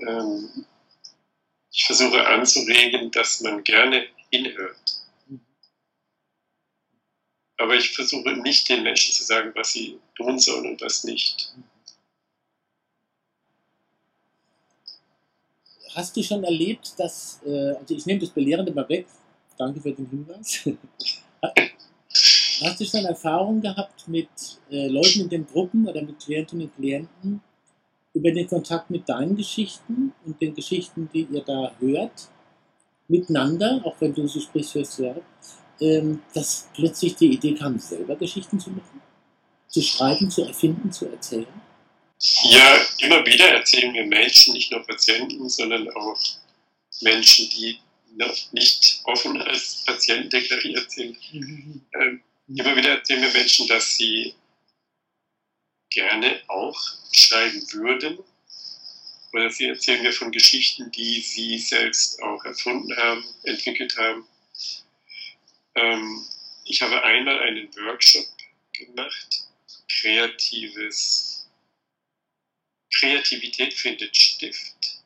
ähm, 0.00 0.66
ich 1.72 1.84
versuche 1.84 2.26
anzuregen, 2.26 3.10
dass 3.10 3.40
man 3.40 3.62
gerne 3.62 4.06
hinhört. 4.30 4.76
Aber 7.56 7.74
ich 7.76 7.90
versuche 7.94 8.32
nicht 8.32 8.68
den 8.68 8.82
Menschen 8.82 9.12
zu 9.12 9.22
sagen, 9.22 9.52
was 9.54 9.72
sie 9.72 9.98
tun 10.16 10.38
sollen 10.38 10.70
und 10.70 10.80
was 10.80 11.04
nicht. 11.04 11.54
Hast 15.94 16.16
du 16.16 16.22
schon 16.22 16.42
erlebt, 16.44 16.94
dass, 16.98 17.40
äh, 17.44 17.74
also 17.76 17.94
ich 17.94 18.06
nehme 18.06 18.20
das 18.20 18.30
Belehrende 18.30 18.72
mal 18.72 18.88
weg, 18.88 19.06
danke 19.58 19.80
für 19.80 19.92
den 19.92 20.08
Hinweis. 20.08 20.68
Hast 22.62 22.80
du 22.80 22.84
schon 22.84 23.04
Erfahrungen 23.04 23.62
gehabt 23.62 24.06
mit 24.06 24.28
äh, 24.70 24.88
Leuten 24.88 25.20
in 25.20 25.28
den 25.28 25.46
Gruppen 25.46 25.88
oder 25.88 26.02
mit 26.02 26.18
Klientinnen 26.20 26.66
und 26.66 26.76
Klienten, 26.76 27.40
über 28.12 28.30
den 28.32 28.48
Kontakt 28.48 28.90
mit 28.90 29.08
deinen 29.08 29.36
Geschichten 29.36 30.12
und 30.24 30.40
den 30.40 30.54
Geschichten, 30.54 31.08
die 31.12 31.26
ihr 31.30 31.42
da 31.42 31.72
hört, 31.78 32.28
miteinander, 33.08 33.80
auch 33.84 33.96
wenn 34.00 34.14
du 34.14 34.26
so 34.26 34.40
sprichst, 34.40 34.74
hörst 34.74 34.98
du 34.98 35.04
ja, 35.04 35.16
ähm, 35.80 36.22
dass 36.34 36.68
plötzlich 36.74 37.16
die 37.16 37.32
Idee 37.32 37.54
kam, 37.54 37.78
selber 37.78 38.16
Geschichten 38.16 38.58
zu 38.58 38.70
machen, 38.70 39.00
zu 39.68 39.80
schreiben, 39.80 40.30
zu 40.30 40.42
erfinden, 40.42 40.92
zu 40.92 41.06
erzählen? 41.06 41.46
Ja, 42.50 42.76
immer 42.98 43.24
wieder 43.24 43.48
erzählen 43.48 43.92
mir 43.92 44.04
Menschen, 44.04 44.52
nicht 44.52 44.70
nur 44.70 44.84
Patienten, 44.86 45.48
sondern 45.48 45.88
auch 45.90 46.18
Menschen, 47.00 47.48
die 47.50 47.78
noch 48.16 48.52
nicht 48.52 49.00
offen 49.04 49.40
als 49.40 49.84
Patienten 49.86 50.28
deklariert 50.28 50.90
sind, 50.90 51.16
mhm. 51.32 51.80
ähm, 51.94 52.20
immer 52.56 52.76
wieder 52.76 52.90
erzählen 52.90 53.20
mir 53.20 53.32
Menschen, 53.32 53.68
dass 53.68 53.96
sie 53.96 54.34
gerne 55.90 56.42
auch 56.48 56.80
schreiben 57.12 57.62
würden. 57.72 58.18
Oder 59.32 59.50
sie 59.50 59.66
erzählen 59.66 60.02
mir 60.02 60.12
von 60.12 60.32
Geschichten, 60.32 60.90
die 60.90 61.20
sie 61.20 61.58
selbst 61.58 62.20
auch 62.22 62.44
erfunden 62.44 62.96
haben, 62.96 63.24
entwickelt 63.44 63.96
haben. 63.96 64.26
Ähm, 65.76 66.26
ich 66.64 66.82
habe 66.82 67.02
einmal 67.02 67.38
einen 67.38 67.72
Workshop 67.76 68.26
gemacht, 68.72 69.44
kreatives, 69.88 71.48
Kreativität 72.92 73.72
findet 73.72 74.16
Stift, 74.16 75.04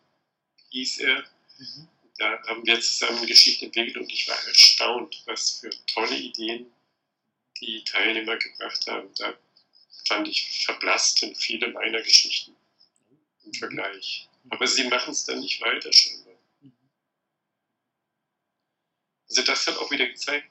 hieß 0.70 0.98
er. 1.00 1.24
Mhm. 1.58 1.88
Da 2.16 2.42
haben 2.46 2.64
wir 2.64 2.80
zusammen 2.80 3.26
Geschichten 3.26 3.66
entwickelt 3.66 3.98
und 3.98 4.10
ich 4.10 4.26
war 4.28 4.38
erstaunt, 4.46 5.22
was 5.26 5.58
für 5.60 5.70
tolle 5.86 6.16
Ideen 6.16 6.73
die 7.60 7.84
Teilnehmer 7.84 8.36
gebracht 8.36 8.86
haben. 8.86 9.12
Da 9.14 9.36
fand 10.06 10.28
ich 10.28 10.64
verblassten 10.64 11.34
viele 11.34 11.68
meiner 11.68 12.02
Geschichten 12.02 12.54
im 13.44 13.50
mhm. 13.50 13.54
Vergleich. 13.54 14.28
Aber 14.50 14.66
sie 14.66 14.84
machen 14.84 15.12
es 15.12 15.24
dann 15.24 15.40
nicht 15.40 15.60
weiter 15.60 15.92
scheinbar. 15.92 16.34
Mhm. 16.60 16.72
Also 19.28 19.42
das 19.42 19.66
hat 19.66 19.76
auch 19.78 19.90
wieder 19.90 20.06
gezeigt, 20.06 20.48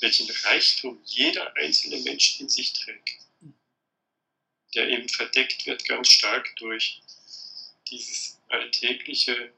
welchen 0.00 0.30
Reichtum 0.30 1.00
jeder 1.04 1.56
einzelne 1.56 1.98
Mensch 2.00 2.40
in 2.40 2.48
sich 2.48 2.72
trägt, 2.72 3.20
der 4.74 4.88
eben 4.88 5.08
verdeckt 5.08 5.66
wird 5.66 5.84
ganz 5.86 6.10
stark 6.10 6.54
durch 6.56 7.00
dieses 7.88 8.40
alltägliche, 8.48 9.52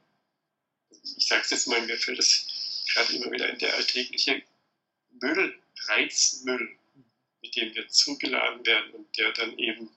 ich 1.17 1.27
sage 1.27 1.41
es 1.43 1.49
jetzt 1.49 1.67
mal, 1.67 1.81
mir 1.81 1.97
fällt 1.97 2.19
das 2.19 2.45
gerade 2.93 3.13
immer 3.13 3.31
wieder 3.31 3.47
ein, 3.47 3.57
der 3.59 3.75
alltägliche 3.75 4.43
Müll, 5.21 5.59
Reizmüll, 5.85 6.77
mit 7.41 7.55
dem 7.55 7.73
wir 7.75 7.87
zugeladen 7.87 8.65
werden 8.65 8.91
und 8.93 9.17
der 9.17 9.31
dann 9.33 9.57
eben 9.57 9.89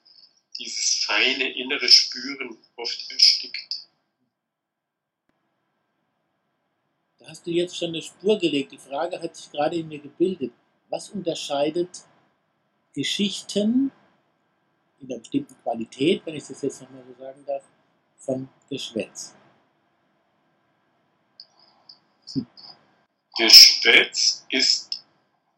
dieses 0.58 1.04
feine 1.04 1.52
innere 1.54 1.88
Spüren 1.88 2.58
oft 2.76 3.10
erstickt. 3.10 3.88
Da 7.18 7.28
hast 7.28 7.46
du 7.46 7.50
jetzt 7.50 7.76
schon 7.76 7.88
eine 7.88 8.02
Spur 8.02 8.38
gelegt. 8.38 8.72
Die 8.72 8.78
Frage 8.78 9.20
hat 9.20 9.36
sich 9.36 9.50
gerade 9.50 9.76
in 9.76 9.88
mir 9.88 9.98
gebildet. 9.98 10.52
Was 10.88 11.10
unterscheidet 11.10 12.04
Geschichten 12.94 13.92
in 14.98 15.10
einer 15.10 15.18
bestimmten 15.18 15.54
Qualität, 15.62 16.24
wenn 16.24 16.34
ich 16.34 16.46
das 16.46 16.62
jetzt 16.62 16.82
nochmal 16.82 17.04
so 17.06 17.14
sagen 17.22 17.44
darf, 17.46 17.62
von 18.16 18.48
Geschwätz? 18.68 19.34
Hm. 22.32 22.46
Geschwätz 23.36 24.46
ist 24.50 24.89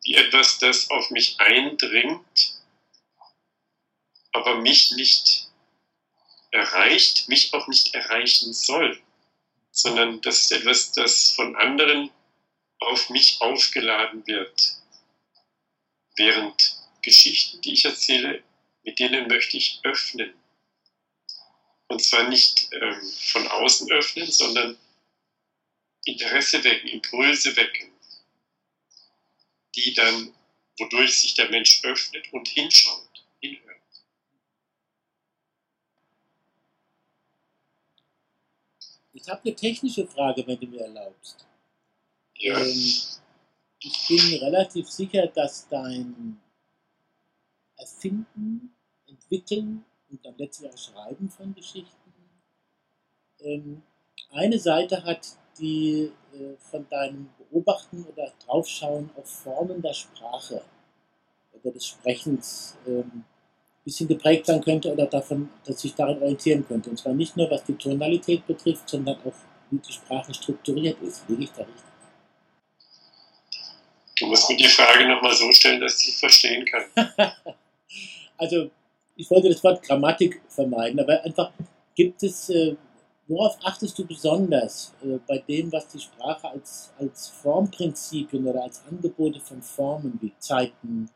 etwas, 0.04 0.58
das 0.58 0.90
auf 0.90 1.10
mich 1.10 1.38
eindringt, 1.40 2.60
aber 4.32 4.56
mich 4.56 4.92
nicht 4.92 5.48
erreicht, 6.50 7.28
mich 7.28 7.54
auch 7.54 7.68
nicht 7.68 7.94
erreichen 7.94 8.52
soll 8.52 9.00
sondern 9.72 10.20
das 10.20 10.42
ist 10.42 10.52
etwas, 10.52 10.92
das 10.92 11.32
von 11.32 11.56
anderen 11.56 12.10
auf 12.78 13.08
mich 13.08 13.40
aufgeladen 13.40 14.24
wird. 14.26 14.76
Während 16.16 16.76
Geschichten, 17.00 17.60
die 17.62 17.72
ich 17.72 17.84
erzähle, 17.86 18.42
mit 18.84 18.98
denen 18.98 19.28
möchte 19.28 19.56
ich 19.56 19.80
öffnen. 19.82 20.34
Und 21.88 22.02
zwar 22.02 22.28
nicht 22.28 22.68
ähm, 22.72 23.00
von 23.30 23.48
außen 23.48 23.90
öffnen, 23.90 24.30
sondern 24.30 24.78
Interesse 26.04 26.62
wecken, 26.64 26.88
Impulse 26.88 27.56
wecken, 27.56 27.91
die 29.74 29.94
dann, 29.94 30.32
wodurch 30.78 31.20
sich 31.20 31.34
der 31.34 31.50
Mensch 31.50 31.82
öffnet 31.84 32.32
und 32.32 32.48
hinschaut, 32.48 33.24
hinhört. 33.40 33.78
Ich 39.12 39.28
habe 39.28 39.42
eine 39.44 39.54
technische 39.54 40.06
Frage, 40.06 40.46
wenn 40.46 40.58
du 40.58 40.66
mir 40.66 40.80
erlaubst. 40.80 41.46
Ja. 42.36 42.58
Ähm, 42.58 43.02
ich 43.84 44.08
bin 44.08 44.38
relativ 44.40 44.88
sicher, 44.88 45.26
dass 45.26 45.68
dein 45.68 46.40
Erfinden, 47.76 48.74
Entwickeln 49.06 49.84
und 50.08 50.24
dann 50.24 50.36
letztlich 50.38 50.70
auch 50.70 50.78
Schreiben 50.78 51.28
von 51.28 51.54
Geschichten 51.54 52.02
ähm, 53.40 53.82
eine 54.30 54.58
Seite 54.58 55.04
hat, 55.04 55.26
die 55.58 56.10
äh, 56.32 56.56
von 56.58 56.86
deinem 56.88 57.28
Beobachten 57.38 58.04
oder 58.04 58.32
Draufschauen 58.44 59.10
auf 59.16 59.28
Formen 59.28 59.82
der 59.82 59.94
Sprache 59.94 60.62
oder 61.52 61.70
des 61.72 61.86
Sprechens 61.86 62.76
ähm, 62.86 63.24
bisschen 63.84 64.08
geprägt 64.08 64.46
sein 64.46 64.62
könnte 64.62 64.92
oder 64.92 65.06
davon, 65.06 65.48
dass 65.64 65.80
sich 65.80 65.94
darin 65.94 66.20
orientieren 66.22 66.66
könnte. 66.66 66.90
Und 66.90 66.98
zwar 66.98 67.14
nicht 67.14 67.36
nur 67.36 67.50
was 67.50 67.64
die 67.64 67.74
Tonalität 67.74 68.46
betrifft, 68.46 68.88
sondern 68.88 69.16
auch 69.24 69.34
wie 69.70 69.78
die 69.78 69.92
Sprache 69.92 70.32
strukturiert 70.34 71.00
ist. 71.02 71.28
Liege 71.28 71.44
ich 71.44 71.50
da 71.50 71.62
richtig? 71.62 71.82
Du 74.18 74.26
musst 74.26 74.48
mir 74.48 74.56
die 74.56 74.68
Frage 74.68 75.08
nochmal 75.08 75.34
so 75.34 75.50
stellen, 75.50 75.80
dass 75.80 75.94
ich 75.94 76.14
sie 76.14 76.20
verstehen 76.20 76.64
kann. 76.64 76.84
also, 78.38 78.70
ich 79.16 79.28
wollte 79.30 79.48
das 79.48 79.64
Wort 79.64 79.82
Grammatik 79.82 80.40
vermeiden, 80.48 81.00
aber 81.00 81.24
einfach 81.24 81.50
gibt 81.94 82.22
es, 82.22 82.50
äh, 82.50 82.76
worauf 83.32 83.56
achtest 83.64 83.98
du 83.98 84.06
besonders 84.06 84.92
äh, 85.02 85.18
bei 85.26 85.38
dem, 85.38 85.72
was 85.72 85.88
die 85.88 85.98
Sprache 85.98 86.50
als, 86.50 86.92
als 86.98 87.28
Formprinzipien 87.28 88.46
oder 88.46 88.62
als 88.62 88.82
Angebote 88.88 89.40
von 89.40 89.62
Formen 89.62 90.18
wie 90.20 90.32
Zeiten, 90.38 91.08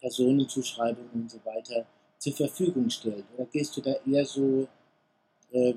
Personenzuschreibungen 0.00 1.10
und 1.22 1.30
so 1.30 1.38
weiter 1.44 1.84
zur 2.18 2.32
Verfügung 2.32 2.88
stellt? 2.90 3.24
Oder 3.36 3.46
gehst 3.46 3.76
du 3.76 3.80
da 3.80 3.94
eher 4.06 4.24
so, 4.24 4.68
äh, 5.50 5.74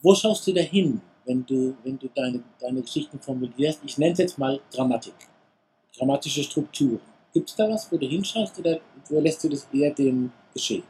wo 0.00 0.14
schaust 0.14 0.46
du 0.46 0.54
da 0.54 0.62
hin, 0.62 1.02
wenn 1.26 1.44
du, 1.44 1.76
wenn 1.84 1.98
du 1.98 2.08
deine, 2.14 2.42
deine 2.58 2.80
Geschichten 2.80 3.20
formulierst? 3.20 3.80
Ich 3.84 3.98
nenne 3.98 4.12
es 4.12 4.18
jetzt 4.18 4.38
mal 4.38 4.60
Grammatik, 4.72 5.14
grammatische 5.94 6.42
Strukturen. 6.42 7.00
Gibt 7.34 7.50
es 7.50 7.54
da 7.54 7.68
was, 7.68 7.92
wo 7.92 7.98
du 7.98 8.06
hinschaust 8.06 8.58
oder 8.58 8.80
überlässt 9.08 9.44
du 9.44 9.50
das 9.50 9.68
eher 9.72 9.92
dem 9.92 10.32
Geschehen? 10.54 10.84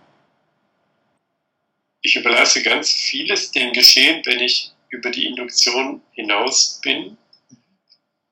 Ich 2.03 2.17
überlasse 2.17 2.63
ganz 2.63 2.91
vieles 2.91 3.51
dem 3.51 3.73
Geschehen, 3.73 4.25
wenn 4.25 4.41
ich 4.41 4.73
über 4.89 5.11
die 5.11 5.27
Induktion 5.27 6.03
hinaus 6.13 6.81
bin. 6.81 7.19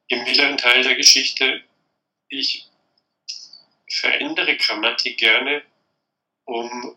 Im 0.08 0.24
mittleren 0.24 0.56
Teil 0.56 0.82
der 0.82 0.96
Geschichte, 0.96 1.62
ich 2.28 2.66
verändere 3.90 4.56
Grammatik 4.56 5.18
gerne, 5.18 5.62
um 6.44 6.96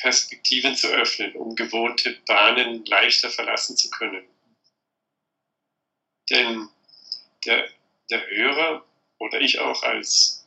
Perspektiven 0.00 0.76
zu 0.76 0.88
öffnen, 0.88 1.34
um 1.34 1.54
gewohnte 1.54 2.20
Bahnen 2.26 2.84
leichter 2.84 3.30
verlassen 3.30 3.76
zu 3.76 3.88
können. 3.90 4.26
Denn 6.28 6.68
der, 7.46 7.68
der 8.10 8.26
Hörer 8.28 8.84
oder 9.18 9.40
ich 9.40 9.60
auch 9.60 9.82
als, 9.82 10.46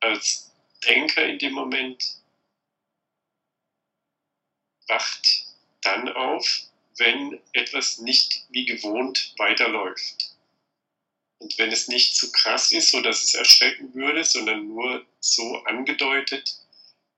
als 0.00 0.52
Denker 0.84 1.24
in 1.26 1.38
dem 1.38 1.52
Moment 1.52 2.23
wacht 4.88 5.46
dann 5.82 6.08
auf, 6.08 6.46
wenn 6.96 7.40
etwas 7.52 7.98
nicht 7.98 8.44
wie 8.50 8.64
gewohnt 8.64 9.34
weiterläuft. 9.38 10.34
Und 11.38 11.58
wenn 11.58 11.72
es 11.72 11.88
nicht 11.88 12.16
zu 12.16 12.30
krass 12.32 12.72
ist, 12.72 12.90
so 12.90 13.00
dass 13.00 13.22
es 13.22 13.34
erschrecken 13.34 13.92
würde, 13.94 14.24
sondern 14.24 14.66
nur 14.66 15.04
so 15.20 15.56
angedeutet, 15.64 16.56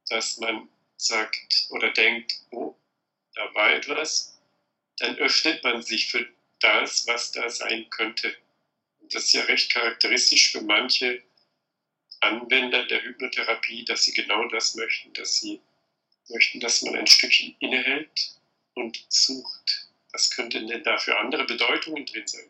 dass 0.09 0.38
man 0.38 0.68
sagt 0.96 1.66
oder 1.70 1.90
denkt, 1.90 2.35
oh, 2.50 2.74
da 3.35 3.55
war 3.55 3.72
etwas, 3.72 4.38
dann 4.98 5.16
öffnet 5.16 5.62
man 5.62 5.83
sich 5.83 6.11
für 6.11 6.26
das, 6.61 7.07
was 7.07 7.33
da 7.33 7.48
sein 7.50 7.88
könnte. 7.90 8.35
Und 9.00 9.14
das 9.14 9.24
ist 9.24 9.35
ja 9.35 9.42
recht 9.42 9.70
charakteristisch 9.70 10.52
für 10.52 10.62
manche 10.62 11.22
Anwender 12.20 12.87
der 12.87 13.02
Hypnotherapie, 13.02 13.85
dass 13.85 14.05
sie 14.05 14.12
genau 14.12 14.48
das 14.48 14.74
möchten, 14.74 15.12
dass 15.12 15.38
sie 15.38 15.61
möchten, 16.28 16.60
dass 16.60 16.82
man 16.82 16.96
ein 16.96 17.06
Stückchen 17.06 17.54
innehält 17.60 18.36
und 18.74 19.04
sucht. 19.08 19.88
Was 20.12 20.30
könnten 20.30 20.66
denn 20.66 20.82
da 20.82 20.98
für 20.98 21.18
andere 21.18 21.44
Bedeutungen 21.44 22.06
drin 22.06 22.26
sein? 22.26 22.48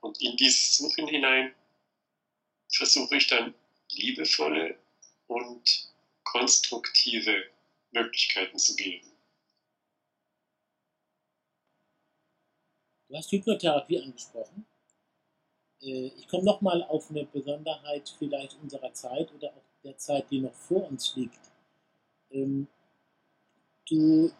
Und 0.00 0.20
in 0.20 0.36
dieses 0.36 0.78
Suchen 0.78 1.06
hinein 1.08 1.54
versuche 2.72 3.16
ich 3.16 3.26
dann 3.26 3.54
liebevolle 3.92 4.78
und 5.26 5.92
konstruktive 6.24 7.44
Möglichkeiten 7.92 8.58
zu 8.58 8.74
geben. 8.76 9.10
Du 13.08 13.16
hast 13.16 13.32
Hypnotherapie 13.32 14.00
angesprochen. 14.00 14.66
Äh, 15.82 16.12
ich 16.16 16.28
komme 16.28 16.44
nochmal 16.44 16.82
auf 16.84 17.10
eine 17.10 17.24
Besonderheit 17.24 18.14
vielleicht 18.18 18.54
unserer 18.62 18.92
Zeit 18.94 19.32
oder 19.32 19.48
auch 19.48 19.64
der 19.82 19.96
Zeit, 19.96 20.30
die 20.30 20.38
noch 20.38 20.54
vor 20.54 20.86
uns 20.88 21.16
liegt. 21.16 21.40
Du 23.90 24.30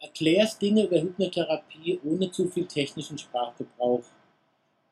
erklärst 0.00 0.62
Dinge 0.62 0.84
über 0.84 1.00
Hypnotherapie 1.00 2.00
ohne 2.04 2.30
zu 2.30 2.48
viel 2.48 2.66
technischen 2.66 3.18
Sprachgebrauch 3.18 4.02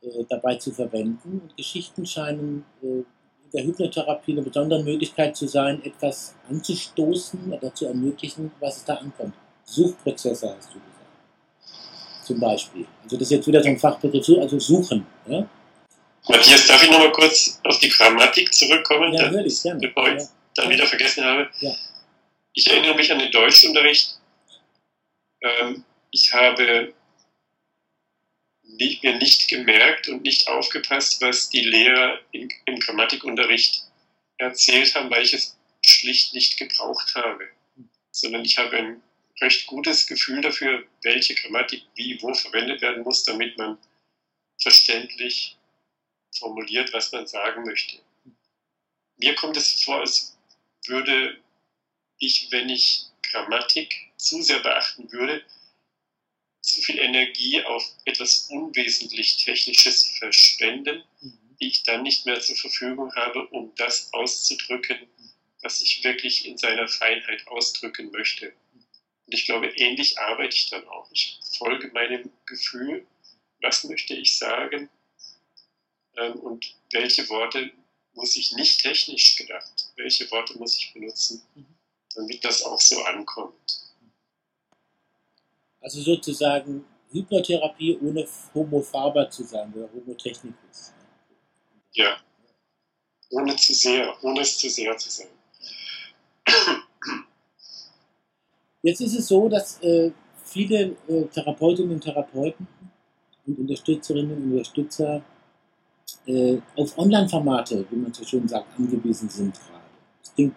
äh, 0.03 0.25
dabei 0.29 0.57
zu 0.57 0.73
verwenden. 0.73 1.40
Und 1.42 1.57
Geschichten 1.57 2.05
scheinen 2.05 2.64
äh, 2.83 2.87
in 2.87 3.05
der 3.53 3.64
Hypnotherapie 3.64 4.33
eine 4.33 4.42
besondere 4.42 4.83
Möglichkeit 4.83 5.37
zu 5.37 5.46
sein, 5.46 5.83
etwas 5.85 6.35
anzustoßen 6.49 7.53
oder 7.53 7.75
zu 7.75 7.87
ermöglichen, 7.87 8.51
was 8.61 8.79
es 8.79 8.85
da 8.85 8.94
ankommt. 8.94 9.35
Suchprozesse 9.64 10.55
hast 10.57 10.68
du 10.68 10.75
gesagt. 10.75 12.25
Zum 12.25 12.40
Beispiel. 12.40 12.87
Also 13.03 13.16
das 13.16 13.23
ist 13.23 13.31
jetzt 13.31 13.46
wieder 13.46 13.62
so 13.62 13.68
ein 13.68 13.79
Fachbegriff, 13.79 14.29
also 14.38 14.59
suchen. 14.59 15.07
Ja? 15.27 15.46
Matthias, 16.29 16.66
darf 16.66 16.83
ich 16.83 16.90
nochmal 16.90 17.12
kurz 17.12 17.61
auf 17.64 17.79
die 17.79 17.88
Grammatik 17.88 18.53
zurückkommen, 18.53 19.12
ja, 19.12 19.29
dann, 19.29 19.44
ich 19.44 19.62
gerne. 19.62 19.81
bevor 19.81 20.09
ich 20.09 20.23
ja. 20.23 20.29
dann 20.55 20.70
wieder 20.70 20.87
vergessen 20.87 21.25
habe? 21.25 21.49
Ja. 21.61 21.73
Ich 22.52 22.68
erinnere 22.68 22.96
mich 22.96 23.12
an 23.12 23.18
den 23.18 23.30
Deutschunterricht. 23.30 24.18
Ähm, 25.40 25.84
ich 26.10 26.32
habe 26.32 26.94
mir 29.02 29.16
nicht 29.16 29.48
gemerkt 29.48 30.08
und 30.08 30.22
nicht 30.22 30.48
aufgepasst, 30.48 31.20
was 31.20 31.48
die 31.48 31.62
Lehrer 31.62 32.20
im 32.32 32.78
Grammatikunterricht 32.80 33.84
erzählt 34.38 34.94
haben, 34.94 35.10
weil 35.10 35.24
ich 35.24 35.34
es 35.34 35.58
schlicht 35.84 36.34
nicht 36.34 36.58
gebraucht 36.58 37.14
habe. 37.14 37.48
Sondern 38.10 38.44
ich 38.44 38.58
habe 38.58 38.76
ein 38.76 39.02
recht 39.40 39.66
gutes 39.66 40.06
Gefühl 40.06 40.40
dafür, 40.40 40.84
welche 41.02 41.34
Grammatik 41.34 41.82
wie 41.94 42.20
wo 42.20 42.34
verwendet 42.34 42.82
werden 42.82 43.02
muss, 43.02 43.24
damit 43.24 43.56
man 43.58 43.78
verständlich 44.60 45.56
formuliert, 46.36 46.92
was 46.92 47.12
man 47.12 47.26
sagen 47.26 47.64
möchte. 47.64 47.98
Mir 49.16 49.34
kommt 49.34 49.56
es 49.56 49.82
vor, 49.82 50.00
als 50.00 50.36
würde 50.86 51.38
ich, 52.20 52.48
wenn 52.50 52.68
ich 52.68 53.06
Grammatik 53.22 54.12
zu 54.16 54.42
sehr 54.42 54.61
beachten 54.61 55.11
würde, 55.11 55.44
zu 56.61 56.83
viel 56.83 56.98
Energie 56.98 57.62
auf 57.64 57.83
etwas 58.04 58.48
unwesentlich 58.50 59.38
Technisches 59.38 60.04
verschwenden, 60.18 61.02
mhm. 61.20 61.56
die 61.61 61.68
ich 61.68 61.83
dann 61.83 62.02
nicht 62.02 62.26
mehr 62.26 62.40
zur 62.40 62.56
Verfügung 62.56 63.14
habe, 63.16 63.46
um 63.48 63.72
das 63.76 64.12
auszudrücken, 64.12 65.09
was 65.62 65.80
ich 65.80 66.04
wirklich 66.04 66.46
in 66.46 66.59
seiner 66.59 66.87
Feinheit 66.87 67.46
ausdrücken 67.48 68.11
möchte. 68.11 68.52
Und 69.26 69.35
ich 69.35 69.46
glaube, 69.46 69.68
ähnlich 69.68 70.18
arbeite 70.18 70.54
ich 70.54 70.70
dann 70.70 70.87
auch. 70.88 71.11
Ich 71.12 71.38
folge 71.59 71.88
meinem 71.88 72.30
Gefühl, 72.46 73.06
was 73.62 73.85
möchte 73.85 74.14
ich 74.14 74.37
sagen 74.37 74.88
ähm, 76.16 76.33
und 76.35 76.74
welche 76.92 77.28
Worte 77.28 77.72
muss 78.14 78.37
ich 78.37 78.52
nicht 78.52 78.83
technisch 78.83 79.37
gedacht, 79.37 79.92
welche 79.96 80.30
Worte 80.30 80.59
muss 80.59 80.76
ich 80.76 80.92
benutzen, 80.92 81.42
mhm. 81.54 81.80
Damit 82.14 82.44
das 82.44 82.62
auch 82.64 82.81
so 82.81 83.03
ankommt. 83.05 83.55
Also 85.81 86.01
sozusagen 86.03 86.85
Hypnotherapie 87.12 87.99
ohne 88.03 88.27
Homo 88.55 88.81
faber 88.81 89.29
zu 89.31 89.44
sein 89.44 89.73
oder 89.75 89.88
Homo 89.92 90.14
technicus. 90.14 90.92
Ja, 91.92 92.16
ohne 93.31 93.57
zu 93.57 93.75
sehr, 93.75 94.14
ohne 94.23 94.40
es 94.40 94.59
zu 94.59 94.68
sehr 94.68 94.96
zu 94.96 95.11
sein. 95.11 95.29
Jetzt 98.83 99.01
ist 99.01 99.14
es 99.14 99.29
so, 99.29 99.49
dass 99.49 99.81
äh, 99.83 100.11
viele 100.44 100.96
äh, 101.09 101.25
Therapeutinnen 101.27 101.92
und 101.92 102.01
Therapeuten 102.01 102.66
und 103.46 103.59
Unterstützerinnen 103.59 104.37
und 104.37 104.53
Unterstützer 104.53 105.23
äh, 106.27 106.59
auf 106.77 106.96
Online-Formate, 106.96 107.87
wie 107.90 107.96
man 107.96 108.12
so 108.12 108.25
schön 108.25 108.49
sagt, 108.49 108.79
angewiesen 108.79 109.29
sind 109.29 109.55
gerade. 109.55 109.85
Das 110.23 110.35
klingt 110.35 110.55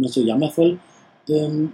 immer 0.00 0.08
so 0.08 0.22
jammervoll. 0.22 0.78
Ähm, 1.28 1.72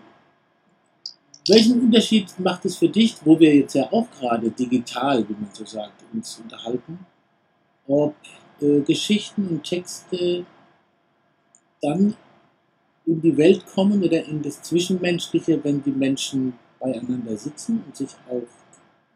welchen 1.49 1.81
Unterschied 1.81 2.39
macht 2.41 2.65
es 2.65 2.77
für 2.77 2.89
dich, 2.89 3.15
wo 3.25 3.39
wir 3.39 3.55
jetzt 3.55 3.75
ja 3.75 3.85
auch 3.93 4.11
gerade 4.19 4.51
digital, 4.51 5.27
wie 5.29 5.35
man 5.35 5.49
so 5.53 5.65
sagt, 5.65 6.05
uns 6.13 6.41
unterhalten, 6.43 6.99
ob 7.87 8.17
äh, 8.61 8.81
Geschichten 8.81 9.47
und 9.47 9.63
Texte 9.63 10.45
dann 11.81 12.17
in 13.07 13.21
die 13.21 13.37
Welt 13.37 13.65
kommen 13.73 14.03
oder 14.03 14.25
in 14.25 14.43
das 14.43 14.61
Zwischenmenschliche, 14.63 15.63
wenn 15.63 15.83
die 15.85 15.93
Menschen 15.93 16.55
beieinander 16.81 17.37
sitzen 17.37 17.85
und 17.87 17.97
sich 17.97 18.11
auch 18.29 18.43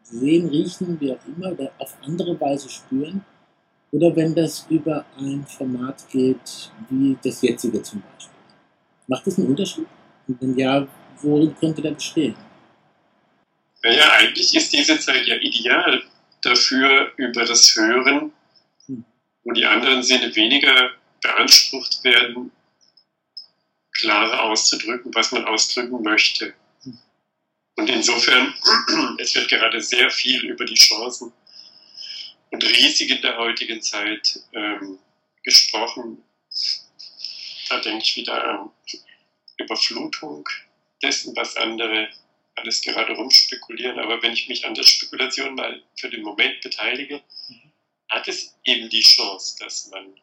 sehen, 0.03 0.47
riechen, 0.47 0.97
wie 1.01 1.11
auch 1.11 1.25
immer, 1.27 1.51
oder 1.51 1.71
auf 1.79 1.97
andere 2.01 2.39
Weise 2.39 2.69
spüren, 2.69 3.25
oder 3.91 4.15
wenn 4.15 4.33
das 4.33 4.65
über 4.69 5.05
ein 5.17 5.45
Format 5.45 6.07
geht, 6.09 6.71
wie 6.89 7.17
das 7.21 7.41
jetzige 7.41 7.81
zum 7.81 8.01
Beispiel. 8.01 8.30
Macht 9.07 9.27
das 9.27 9.37
einen 9.37 9.47
Unterschied? 9.47 9.87
Und 10.27 10.41
wenn 10.41 10.57
ja, 10.57 10.87
worin 11.21 11.55
könnte 11.59 11.81
der 11.81 11.91
bestehen? 11.91 12.35
Naja, 13.83 14.11
eigentlich 14.11 14.55
ist 14.55 14.71
diese 14.73 14.99
Zeit 14.99 15.25
ja 15.25 15.35
ideal 15.37 16.03
dafür, 16.41 17.11
über 17.17 17.45
das 17.45 17.75
Hören, 17.75 18.31
hm. 18.85 19.03
wo 19.43 19.51
die 19.51 19.65
anderen 19.65 20.03
Sinne 20.03 20.35
weniger 20.35 20.91
beansprucht 21.21 22.03
werden, 22.03 22.51
klarer 23.91 24.43
auszudrücken, 24.43 25.13
was 25.13 25.31
man 25.31 25.45
ausdrücken 25.45 26.01
möchte. 26.03 26.53
Hm. 26.83 26.97
Und 27.75 27.89
insofern, 27.89 28.53
es 29.17 29.35
wird 29.35 29.49
gerade 29.49 29.81
sehr 29.81 30.09
viel 30.09 30.45
über 30.45 30.65
die 30.65 30.75
Chancen 30.75 31.33
und 32.51 32.63
Risiken 32.63 33.21
der 33.21 33.37
heutigen 33.37 33.81
Zeit 33.81 34.39
ähm, 34.53 34.99
gesprochen. 35.43 36.23
Da 37.71 37.79
denke 37.79 38.03
ich 38.03 38.17
wieder 38.17 38.43
an 38.43 38.69
Überflutung 39.55 40.47
dessen, 41.01 41.33
was 41.37 41.55
andere 41.55 42.09
alles 42.55 42.81
gerade 42.81 43.13
rumspekulieren. 43.13 43.97
Aber 43.97 44.21
wenn 44.21 44.33
ich 44.33 44.49
mich 44.49 44.65
an 44.65 44.75
der 44.75 44.83
Spekulation 44.83 45.55
mal 45.55 45.81
für 45.95 46.09
den 46.09 46.21
Moment 46.21 46.59
beteilige, 46.59 47.23
mhm. 47.47 47.71
hat 48.09 48.27
es 48.27 48.57
eben 48.65 48.89
die 48.89 48.99
Chance, 48.99 49.55
dass 49.59 49.87
man 49.87 50.19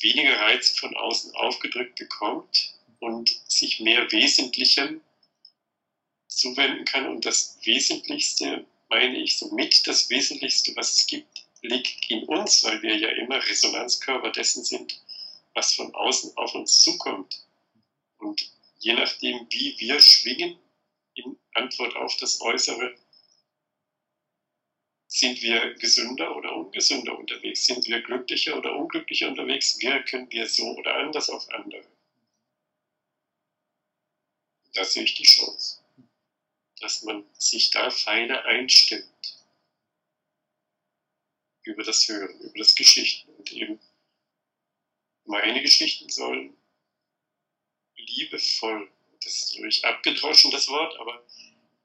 weniger 0.00 0.38
Reize 0.40 0.76
von 0.76 0.96
außen 0.96 1.34
aufgedrückt 1.34 1.96
bekommt 1.98 2.74
und 3.00 3.28
sich 3.48 3.80
mehr 3.80 4.10
Wesentlichem 4.12 5.00
zuwenden 6.28 6.84
kann. 6.84 7.08
Und 7.08 7.26
das 7.26 7.58
Wesentlichste 7.64 8.64
meine 8.88 9.18
ich, 9.18 9.38
somit 9.38 9.88
das 9.88 10.08
Wesentlichste, 10.08 10.76
was 10.76 10.94
es 10.94 11.06
gibt, 11.08 11.42
liegt 11.62 12.08
in 12.10 12.24
uns, 12.24 12.62
weil 12.62 12.80
wir 12.82 12.96
ja 12.96 13.08
immer 13.08 13.44
Resonanzkörper 13.44 14.30
dessen 14.30 14.64
sind, 14.64 15.01
was 15.54 15.74
von 15.74 15.94
außen 15.94 16.36
auf 16.36 16.54
uns 16.54 16.80
zukommt. 16.80 17.46
Und 18.18 18.52
je 18.78 18.94
nachdem, 18.94 19.46
wie 19.50 19.78
wir 19.78 20.00
schwingen 20.00 20.58
in 21.14 21.38
Antwort 21.54 21.96
auf 21.96 22.16
das 22.16 22.40
Äußere, 22.40 22.94
sind 25.06 25.42
wir 25.42 25.74
gesünder 25.74 26.34
oder 26.36 26.56
ungesünder 26.56 27.18
unterwegs? 27.18 27.66
Sind 27.66 27.86
wir 27.86 28.00
glücklicher 28.00 28.56
oder 28.56 28.74
unglücklicher 28.74 29.28
unterwegs? 29.28 29.78
Wirken 29.80 30.30
wir 30.30 30.48
so 30.48 30.64
oder 30.76 30.94
anders 30.94 31.28
auf 31.28 31.48
andere? 31.52 31.84
Da 34.72 34.84
sehe 34.84 35.04
ich 35.04 35.14
die 35.14 35.24
Chance 35.24 35.82
dass 36.82 37.02
man 37.04 37.24
sich 37.38 37.70
da 37.70 37.90
feiner 37.90 38.44
einstimmt 38.44 39.06
über 41.62 41.84
das 41.84 42.08
Hören, 42.08 42.40
über 42.40 42.58
das 42.58 42.74
Geschichten. 42.74 43.32
Und 43.34 43.52
eben 43.52 43.80
meine 45.32 45.62
Geschichten 45.62 46.10
sollen 46.10 46.54
liebevoll, 47.96 48.92
das 49.24 49.34
ist 49.34 49.54
natürlich 49.54 49.82
abgedroschen 49.82 50.50
das 50.50 50.68
Wort, 50.68 50.94
aber 50.98 51.24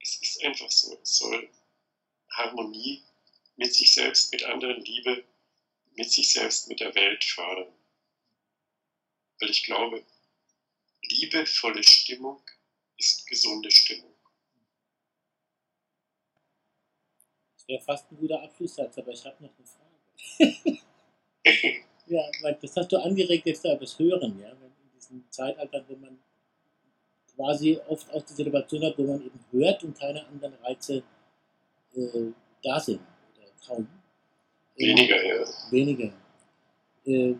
es 0.01 0.21
ist 0.21 0.43
einfach 0.43 0.69
so, 0.69 0.99
es 1.01 1.17
soll 1.17 1.49
Harmonie 2.31 3.01
mit 3.55 3.73
sich 3.73 3.93
selbst, 3.93 4.33
mit 4.33 4.43
anderen, 4.43 4.83
Liebe 4.83 5.23
mit 5.95 6.11
sich 6.11 6.31
selbst, 6.31 6.67
mit 6.67 6.81
der 6.81 6.93
Welt 6.93 7.23
fördern. 7.23 7.73
Weil 9.39 9.49
ich 9.49 9.63
glaube, 9.63 10.05
liebevolle 11.03 11.83
Stimmung 11.83 12.41
ist 12.97 13.25
gesunde 13.27 13.71
Stimmung. 13.71 14.13
wäre 17.67 17.81
fast 17.81 18.09
ein 18.11 18.17
guter 18.17 18.41
Abschlusssatz, 18.41 18.97
aber 18.97 19.11
ich 19.11 19.25
habe 19.25 19.43
noch 19.43 19.51
eine 19.57 19.67
Frage. 19.67 20.79
ja, 22.07 22.21
weil 22.41 22.57
das 22.61 22.75
hast 22.75 22.91
du 22.91 22.97
angeregt 22.97 23.45
jetzt 23.45 23.63
da 23.65 23.75
das 23.75 23.97
Hören, 23.97 24.39
ja, 24.39 24.49
in 24.49 24.91
diesem 24.95 25.23
Zeitalter, 25.29 25.83
wo 25.87 25.95
man 25.95 26.17
quasi 27.35 27.79
oft 27.87 28.11
auch 28.13 28.23
die 28.23 28.33
Situation 28.33 28.83
hat, 28.83 28.97
wo 28.97 29.03
man 29.03 29.21
eben 29.21 29.39
hört 29.51 29.83
und 29.83 29.97
keine 29.97 30.25
anderen 30.25 30.53
Reize 30.63 31.03
äh, 31.95 32.31
da 32.63 32.79
sind 32.79 32.99
oder 33.35 33.47
kaum. 33.65 33.87
Äh, 34.75 34.87
weniger, 34.87 35.23
ja. 35.23 35.45
Weniger. 35.71 36.13
Äh, 37.05 37.35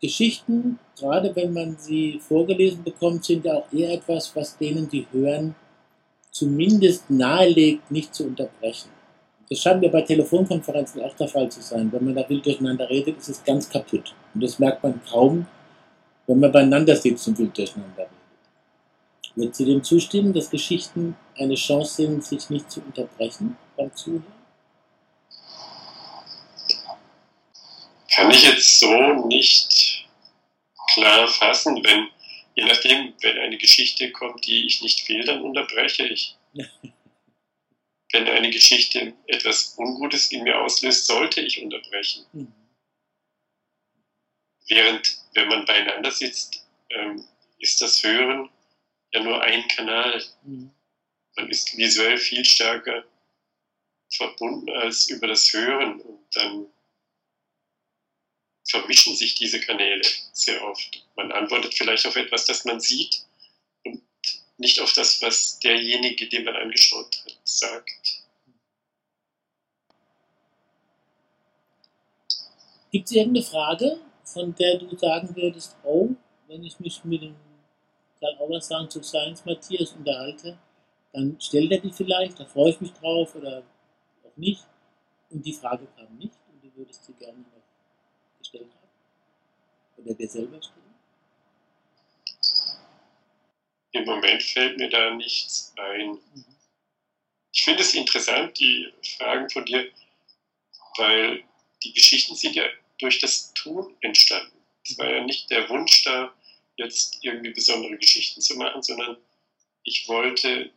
Geschichten, 0.00 0.78
gerade 0.96 1.34
wenn 1.34 1.52
man 1.52 1.76
sie 1.76 2.20
vorgelesen 2.20 2.84
bekommt, 2.84 3.24
sind 3.24 3.44
ja 3.44 3.54
auch 3.54 3.72
eher 3.72 3.94
etwas, 3.94 4.34
was 4.36 4.56
denen, 4.56 4.88
die 4.88 5.06
hören, 5.10 5.56
zumindest 6.30 7.10
nahelegt, 7.10 7.90
nicht 7.90 8.14
zu 8.14 8.26
unterbrechen. 8.26 8.90
Das 9.48 9.60
scheint 9.60 9.80
mir 9.80 9.90
bei 9.90 10.02
Telefonkonferenzen 10.02 11.02
auch 11.02 11.14
der 11.16 11.28
Fall 11.28 11.50
zu 11.50 11.62
sein. 11.62 11.90
Wenn 11.90 12.04
man 12.04 12.14
da 12.14 12.28
wild 12.28 12.44
durcheinander 12.44 12.88
redet, 12.88 13.18
ist 13.18 13.28
es 13.28 13.44
ganz 13.44 13.68
kaputt. 13.68 14.14
Und 14.34 14.42
das 14.42 14.58
merkt 14.58 14.82
man 14.82 15.00
kaum, 15.04 15.46
wenn 16.26 16.38
man 16.38 16.52
beieinander 16.52 16.94
sitzt 16.94 17.26
und 17.28 17.38
wild 17.38 17.56
durcheinander 17.56 18.02
redet. 18.02 18.18
Wird 19.36 19.54
Sie 19.54 19.64
dem 19.64 19.82
zustimmen, 19.82 20.32
dass 20.32 20.50
Geschichten 20.50 21.16
eine 21.36 21.54
Chance 21.54 21.94
sind, 21.94 22.24
sich 22.24 22.50
nicht 22.50 22.70
zu 22.70 22.80
unterbrechen 22.80 23.56
beim 23.76 23.94
Zuhören? 23.94 24.24
Kann 28.10 28.30
ich 28.30 28.42
jetzt 28.42 28.80
so 28.80 29.26
nicht 29.28 30.08
klar 30.92 31.28
fassen, 31.28 31.76
wenn, 31.84 32.08
je 32.56 32.64
nachdem, 32.64 33.14
wenn 33.20 33.38
eine 33.38 33.56
Geschichte 33.56 34.10
kommt, 34.10 34.44
die 34.46 34.66
ich 34.66 34.82
nicht 34.82 35.08
will, 35.08 35.24
dann 35.24 35.40
unterbreche 35.42 36.06
ich. 36.06 36.36
wenn 38.12 38.26
eine 38.26 38.50
Geschichte 38.50 39.14
etwas 39.26 39.74
Ungutes 39.76 40.32
in 40.32 40.42
mir 40.44 40.58
auslöst, 40.60 41.06
sollte 41.06 41.40
ich 41.40 41.62
unterbrechen. 41.62 42.26
Mhm. 42.32 42.52
Während, 44.68 45.18
wenn 45.34 45.48
man 45.48 45.64
beieinander 45.64 46.10
sitzt, 46.10 46.66
ähm, 46.90 47.26
ist 47.58 47.80
das 47.80 48.02
Hören 48.02 48.50
ja 49.12 49.22
nur 49.22 49.42
ein 49.42 49.66
Kanal. 49.68 50.22
Mhm. 50.42 50.70
Man 51.36 51.50
ist 51.50 51.76
visuell 51.76 52.18
viel 52.18 52.44
stärker 52.44 53.04
verbunden 54.10 54.70
als 54.70 55.08
über 55.10 55.26
das 55.26 55.52
Hören 55.52 56.00
und 56.00 56.26
dann 56.34 56.66
vermischen 58.68 59.16
sich 59.16 59.34
diese 59.34 59.60
Kanäle 59.60 60.04
sehr 60.32 60.62
oft. 60.62 61.06
Man 61.16 61.32
antwortet 61.32 61.74
vielleicht 61.74 62.06
auf 62.06 62.16
etwas, 62.16 62.44
das 62.46 62.64
man 62.64 62.80
sieht 62.80 63.27
nicht 64.58 64.80
auf 64.80 64.92
das, 64.92 65.22
was 65.22 65.58
derjenige, 65.60 66.28
den 66.28 66.44
man 66.44 66.56
angeschaut 66.56 67.22
hat, 67.24 67.38
sagt. 67.44 68.24
Gibt 72.90 73.06
es 73.06 73.12
irgendeine 73.12 73.44
Frage, 73.44 74.00
von 74.24 74.54
der 74.54 74.78
du 74.78 74.96
sagen 74.96 75.34
würdest, 75.36 75.76
oh, 75.84 76.10
wenn 76.48 76.64
ich 76.64 76.78
mich 76.80 77.04
mit 77.04 77.22
dem 77.22 77.36
Karl 78.18 78.36
Auersang 78.38 78.90
zu 78.90 79.02
Science 79.02 79.44
Matthias 79.44 79.92
unterhalte, 79.92 80.58
dann 81.12 81.40
stellt 81.40 81.70
er 81.70 81.78
die 81.78 81.92
vielleicht, 81.92 82.40
da 82.40 82.44
freue 82.44 82.70
ich 82.70 82.80
mich 82.80 82.92
drauf 82.92 83.34
oder 83.34 83.62
auch 84.24 84.36
nicht. 84.36 84.64
Und 85.30 85.44
die 85.44 85.52
Frage 85.52 85.86
kam 85.96 86.16
nicht 86.16 86.38
und 86.50 86.64
du 86.64 86.74
würdest 86.76 87.04
sie 87.04 87.12
gerne 87.12 87.38
noch 87.38 88.38
gestellt 88.38 88.70
haben. 88.74 90.04
Oder 90.04 90.14
dir 90.14 90.28
selber 90.28 90.60
stellen. 90.62 90.77
Im 93.98 94.04
Moment 94.04 94.40
fällt 94.44 94.78
mir 94.78 94.88
da 94.88 95.10
nichts 95.10 95.72
ein. 95.76 96.18
Ich 97.52 97.64
finde 97.64 97.82
es 97.82 97.94
interessant, 97.94 98.58
die 98.60 98.92
Fragen 99.16 99.50
von 99.50 99.64
dir, 99.64 99.90
weil 100.96 101.42
die 101.82 101.92
Geschichten 101.92 102.36
sind 102.36 102.54
ja 102.54 102.64
durch 102.98 103.18
das 103.18 103.52
Tun 103.54 103.96
entstanden. 104.00 104.56
Es 104.84 104.96
war 104.98 105.10
ja 105.10 105.24
nicht 105.24 105.50
der 105.50 105.68
Wunsch 105.68 106.04
da, 106.04 106.32
jetzt 106.76 107.18
irgendwie 107.22 107.50
besondere 107.50 107.96
Geschichten 107.98 108.40
zu 108.40 108.54
machen, 108.54 108.82
sondern 108.84 109.16
ich 109.82 110.06
wollte 110.06 110.70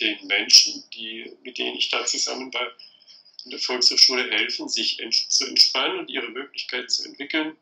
den 0.00 0.26
Menschen, 0.26 0.82
die, 0.90 1.32
mit 1.44 1.58
denen 1.58 1.76
ich 1.76 1.90
da 1.90 2.04
zusammen 2.04 2.52
war, 2.52 2.72
in 3.44 3.52
der 3.52 3.60
Volkshochschule 3.60 4.28
helfen, 4.32 4.68
sich 4.68 4.98
zu 5.28 5.46
entspannen 5.46 6.00
und 6.00 6.10
ihre 6.10 6.28
Möglichkeiten 6.28 6.88
zu 6.88 7.04
entwickeln 7.04 7.56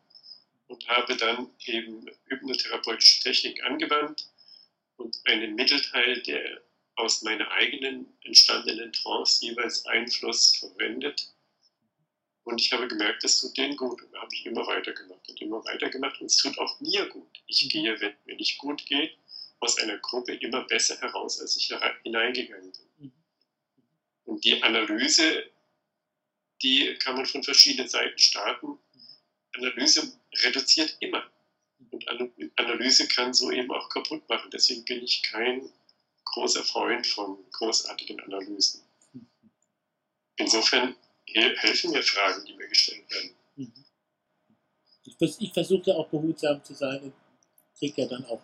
und 0.71 0.89
habe 0.89 1.17
dann 1.17 1.51
eben 1.67 2.07
hypnotherapeutische 2.27 3.23
Technik 3.23 3.63
angewandt 3.65 4.31
und 4.97 5.21
einen 5.25 5.55
Mittelteil 5.55 6.23
der 6.23 6.63
aus 6.97 7.23
meiner 7.23 7.51
eigenen 7.51 8.07
entstandenen 8.25 8.93
Trance 8.93 9.45
jeweils 9.45 9.87
Einfluss 9.87 10.57
verwendet, 10.57 11.33
und 12.45 12.61
ich 12.61 12.73
habe 12.73 12.89
gemerkt, 12.89 13.23
es 13.25 13.41
tut 13.41 13.57
denen 13.57 13.77
gut. 13.77 14.03
Und 14.03 14.13
da 14.13 14.23
habe 14.23 14.35
ich 14.35 14.47
immer 14.47 14.67
weitergemacht 14.67 15.29
und 15.29 15.41
immer 15.41 15.65
weitergemacht. 15.65 16.21
Und 16.21 16.27
es 16.27 16.39
tut 16.39 16.59
auch 16.59 16.81
mir 16.81 17.07
gut. 17.07 17.41
Ich 17.47 17.65
mhm. 17.65 17.69
gehe, 17.69 18.01
wenn 18.01 18.15
mir 18.25 18.37
nicht 18.37 18.59
gut 18.59 18.85
geht, 18.87 19.17
aus 19.61 19.79
einer 19.79 19.99
Gruppe 19.99 20.35
immer 20.35 20.63
besser 20.65 20.99
heraus, 21.01 21.41
als 21.41 21.57
ich 21.57 21.73
hineingegangen 22.03 22.73
bin. 22.73 23.07
Mhm. 23.07 23.13
Und 24.25 24.45
die 24.45 24.63
Analyse, 24.63 25.45
die 26.63 26.95
kann 26.95 27.17
man 27.17 27.27
von 27.27 27.43
verschiedenen 27.43 27.89
Seiten 27.89 28.19
starten. 28.19 28.67
Mhm. 28.67 28.79
Analyse 29.55 30.20
reduziert 30.45 30.97
immer. 31.01 31.25
Und 31.90 32.07
Analyse 32.57 33.09
kann 33.09 33.33
so 33.33 33.51
eben 33.51 33.71
auch 33.71 33.88
kaputt 33.88 34.29
machen. 34.29 34.51
Deswegen 34.53 34.85
bin 34.85 35.03
ich 35.03 35.23
kein 35.23 35.71
großer 36.25 36.62
Freund 36.62 37.07
von 37.07 37.38
großartigen 37.53 38.21
Analysen. 38.21 38.83
Insofern 40.37 40.95
helfen 41.35 41.90
mir 41.90 42.03
Fragen, 42.03 42.45
die 42.45 42.55
mir 42.55 42.69
gestellt 42.69 43.05
werden. 43.11 43.35
Ich, 45.19 45.53
versuche 45.53 45.90
ja 45.90 45.97
auch 45.97 46.09
behutsam 46.09 46.62
zu 46.62 46.75
sein 46.75 47.01
und 47.03 47.14
kriege 47.79 48.03
ja 48.03 48.09
dann 48.09 48.25
auch 48.27 48.40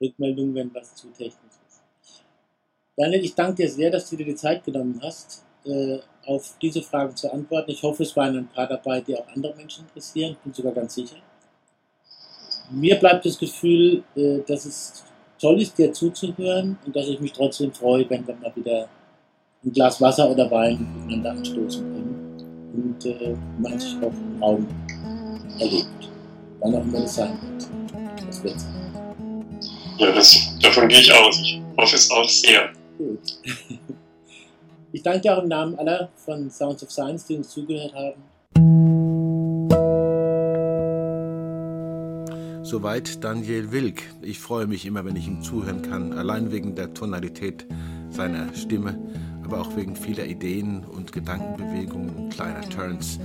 Rückmeldungen, 0.00 0.54
wenn 0.54 0.74
was 0.74 0.94
zu 0.94 1.08
technisch 1.08 1.54
ist. 1.68 1.82
Daniel, 2.96 3.24
ich 3.24 3.34
danke 3.34 3.62
dir 3.62 3.70
sehr, 3.70 3.90
dass 3.90 4.08
du 4.10 4.16
dir 4.16 4.26
die 4.26 4.34
Zeit 4.34 4.64
genommen 4.64 5.00
hast, 5.02 5.44
äh, 5.64 5.98
auf 6.26 6.54
diese 6.60 6.82
Fragen 6.82 7.14
zu 7.16 7.32
antworten. 7.32 7.70
Ich 7.70 7.82
hoffe, 7.82 8.02
es 8.02 8.16
waren 8.16 8.36
ein 8.36 8.48
paar 8.48 8.66
dabei, 8.66 9.00
die 9.00 9.16
auch 9.16 9.26
andere 9.34 9.54
Menschen 9.56 9.84
interessieren. 9.86 10.32
Ich 10.32 10.38
bin 10.38 10.52
sogar 10.52 10.72
ganz 10.72 10.94
sicher. 10.94 11.16
Mir 12.70 12.96
bleibt 12.96 13.26
das 13.26 13.38
Gefühl, 13.38 14.02
äh, 14.16 14.38
dass 14.46 14.64
es 14.64 15.04
toll 15.40 15.60
ist, 15.60 15.76
dir 15.76 15.92
zuzuhören 15.92 16.78
und 16.86 16.94
dass 16.94 17.08
ich 17.08 17.20
mich 17.20 17.32
trotzdem 17.32 17.72
freue, 17.72 18.08
wenn 18.08 18.26
wir 18.26 18.34
mal 18.36 18.52
wieder 18.54 18.88
ein 19.64 19.72
Glas 19.72 20.00
Wasser 20.00 20.30
oder 20.30 20.50
Wein 20.50 20.86
miteinander 20.94 21.30
anstoßen 21.32 21.82
können 21.82 22.12
und 22.74 23.06
äh, 23.06 23.36
man 23.58 23.78
sich 23.78 23.96
auch 24.02 24.12
im 24.12 24.42
Raum 24.42 24.66
erlebt. 25.58 26.10
Wann 26.60 26.74
auch 26.74 26.82
immer 26.82 27.04
es 27.04 27.16
sein 27.16 27.38
wird. 27.42 28.26
Das 28.26 28.42
wird 28.42 28.60
sein. 28.60 29.44
Ja, 29.98 30.12
das, 30.12 30.58
davon 30.60 30.88
gehe 30.88 31.00
ich 31.00 31.12
aus. 31.12 31.38
Ich 31.40 31.60
hoffe 31.76 31.96
es 31.96 32.10
auch 32.10 32.28
sehr. 32.28 32.70
Gut. 32.98 33.18
Ich 34.92 35.02
danke 35.02 35.34
auch 35.34 35.42
im 35.42 35.48
Namen 35.48 35.78
aller 35.78 36.10
von 36.16 36.50
Sounds 36.50 36.82
of 36.82 36.90
Science, 36.90 37.26
die 37.26 37.36
uns 37.36 37.48
zugehört 37.50 37.94
haben. 37.94 38.22
Soweit 42.62 43.24
Daniel 43.24 43.72
Wilk. 43.72 44.02
Ich 44.22 44.38
freue 44.38 44.66
mich 44.66 44.86
immer, 44.86 45.04
wenn 45.04 45.16
ich 45.16 45.26
ihm 45.26 45.42
zuhören 45.42 45.82
kann, 45.82 46.12
allein 46.12 46.52
wegen 46.52 46.74
der 46.74 46.94
Tonalität 46.94 47.66
seiner 48.10 48.54
Stimme 48.54 48.98
aber 49.52 49.60
auch 49.60 49.76
wegen 49.76 49.96
vieler 49.96 50.24
Ideen 50.24 50.82
und 50.82 51.12
Gedankenbewegungen 51.12 52.16
und 52.16 52.30
kleiner 52.30 52.62
Turns, 52.70 53.20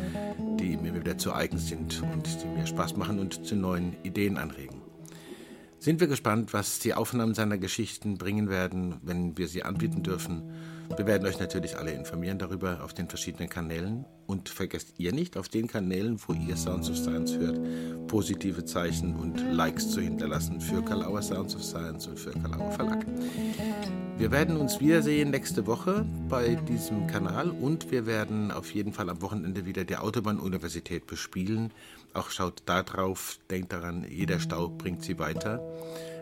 die 0.60 0.76
mir 0.76 0.94
wieder 0.94 1.18
zu 1.18 1.34
eigen 1.34 1.58
sind 1.58 2.02
und 2.14 2.44
die 2.44 2.48
mir 2.48 2.68
Spaß 2.68 2.98
machen 2.98 3.20
und 3.20 3.46
zu 3.46 3.56
neuen 3.56 3.96
Ideen 4.04 4.38
anregen. 4.38 4.82
Sind 5.80 6.02
wir 6.02 6.08
gespannt, 6.08 6.54
was 6.54 6.80
die 6.80 6.94
Aufnahmen 6.94 7.34
seiner 7.34 7.58
Geschichten 7.58 8.18
bringen 8.18 8.50
werden, 8.50 8.96
wenn 9.04 9.38
wir 9.38 9.48
sie 9.48 9.64
anbieten 9.64 10.04
dürfen. 10.04 10.42
Wir 10.96 11.06
werden 11.06 11.28
euch 11.28 11.40
natürlich 11.40 11.78
alle 11.78 11.92
informieren 11.92 12.40
darüber 12.40 12.84
auf 12.84 12.94
den 12.94 13.10
verschiedenen 13.10 13.50
Kanälen. 13.50 14.06
Und 14.26 14.50
vergesst 14.50 14.94
ihr 14.98 15.14
nicht, 15.14 15.38
auf 15.38 15.50
den 15.50 15.68
Kanälen, 15.68 16.20
wo 16.26 16.34
ihr 16.34 16.58
Sounds 16.58 16.90
of 16.90 16.98
Science 16.98 17.38
hört, 17.38 17.60
positive 18.08 18.66
Zeichen 18.66 19.16
und 19.16 19.40
Likes 19.52 19.92
zu 19.92 20.02
hinterlassen 20.02 20.60
für 20.60 20.84
Kalauer 20.84 21.22
Sounds 21.22 21.56
of 21.56 21.64
Science 21.64 22.08
und 22.08 22.20
für 22.20 22.32
Kalauer 22.32 22.72
Verlag. 22.72 23.06
Wir 24.18 24.32
werden 24.32 24.58
uns 24.58 24.80
wiedersehen 24.80 25.30
nächste 25.30 25.68
Woche 25.68 26.04
bei 26.28 26.56
diesem 26.56 27.06
Kanal 27.06 27.52
und 27.52 27.92
wir 27.92 28.08
werden 28.08 28.52
auf 28.52 28.72
jeden 28.74 28.92
Fall 28.92 29.10
am 29.10 29.22
Wochenende 29.22 29.66
wieder 29.66 29.86
die 29.86 29.98
Autobahnuniversität 29.98 31.06
bespielen. 31.06 31.72
Auch 32.14 32.32
schaut 32.32 32.64
da 32.66 32.82
drauf, 32.82 33.38
denkt 33.52 33.74
daran, 33.74 34.06
jeder 34.10 34.40
Stau 34.40 34.70
bringt 34.70 35.04
sie 35.04 35.20
weiter. 35.20 35.62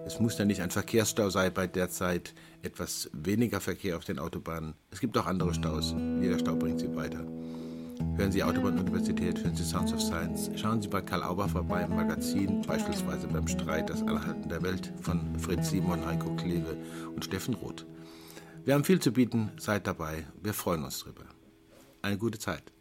Es 0.05 0.19
muss 0.19 0.37
ja 0.37 0.45
nicht 0.45 0.61
ein 0.61 0.69
Verkehrsstau 0.69 1.31
sein 1.31 1.51
bei 1.51 1.65
der 1.65 1.89
Zeit, 1.89 2.35
etwas 2.61 3.09
weniger 3.11 3.59
Verkehr 3.59 3.97
auf 3.97 4.05
den 4.05 4.19
Autobahnen. 4.19 4.75
Es 4.91 4.99
gibt 4.99 5.17
auch 5.17 5.25
andere 5.25 5.53
Staus. 5.53 5.95
Jeder 6.21 6.37
Stau 6.37 6.55
bringt 6.55 6.79
sie 6.79 6.95
weiter. 6.95 7.25
Hören 8.15 8.31
Sie 8.31 8.43
Autobahnuniversität, 8.43 9.43
hören 9.43 9.55
Sie 9.55 9.63
Sounds 9.63 9.91
of 9.93 10.01
Science. 10.01 10.51
Schauen 10.55 10.81
Sie 10.81 10.89
bei 10.89 11.01
Karl 11.01 11.23
Auber 11.23 11.49
vorbei 11.49 11.81
im 11.83 11.95
Magazin, 11.95 12.61
beispielsweise 12.61 13.27
beim 13.27 13.47
Streit 13.47 13.89
Das 13.89 14.01
Anhalten 14.03 14.47
der 14.47 14.61
Welt 14.61 14.93
von 15.01 15.39
Fritz 15.39 15.71
Simon, 15.71 16.05
Heiko 16.05 16.35
Kleve 16.35 16.77
und 17.15 17.25
Steffen 17.25 17.55
Roth. 17.55 17.85
Wir 18.63 18.75
haben 18.75 18.83
viel 18.83 18.99
zu 18.99 19.11
bieten, 19.11 19.51
seid 19.57 19.87
dabei, 19.87 20.25
wir 20.41 20.53
freuen 20.53 20.83
uns 20.83 20.99
drüber. 20.99 21.25
Eine 22.01 22.17
gute 22.17 22.37
Zeit. 22.37 22.74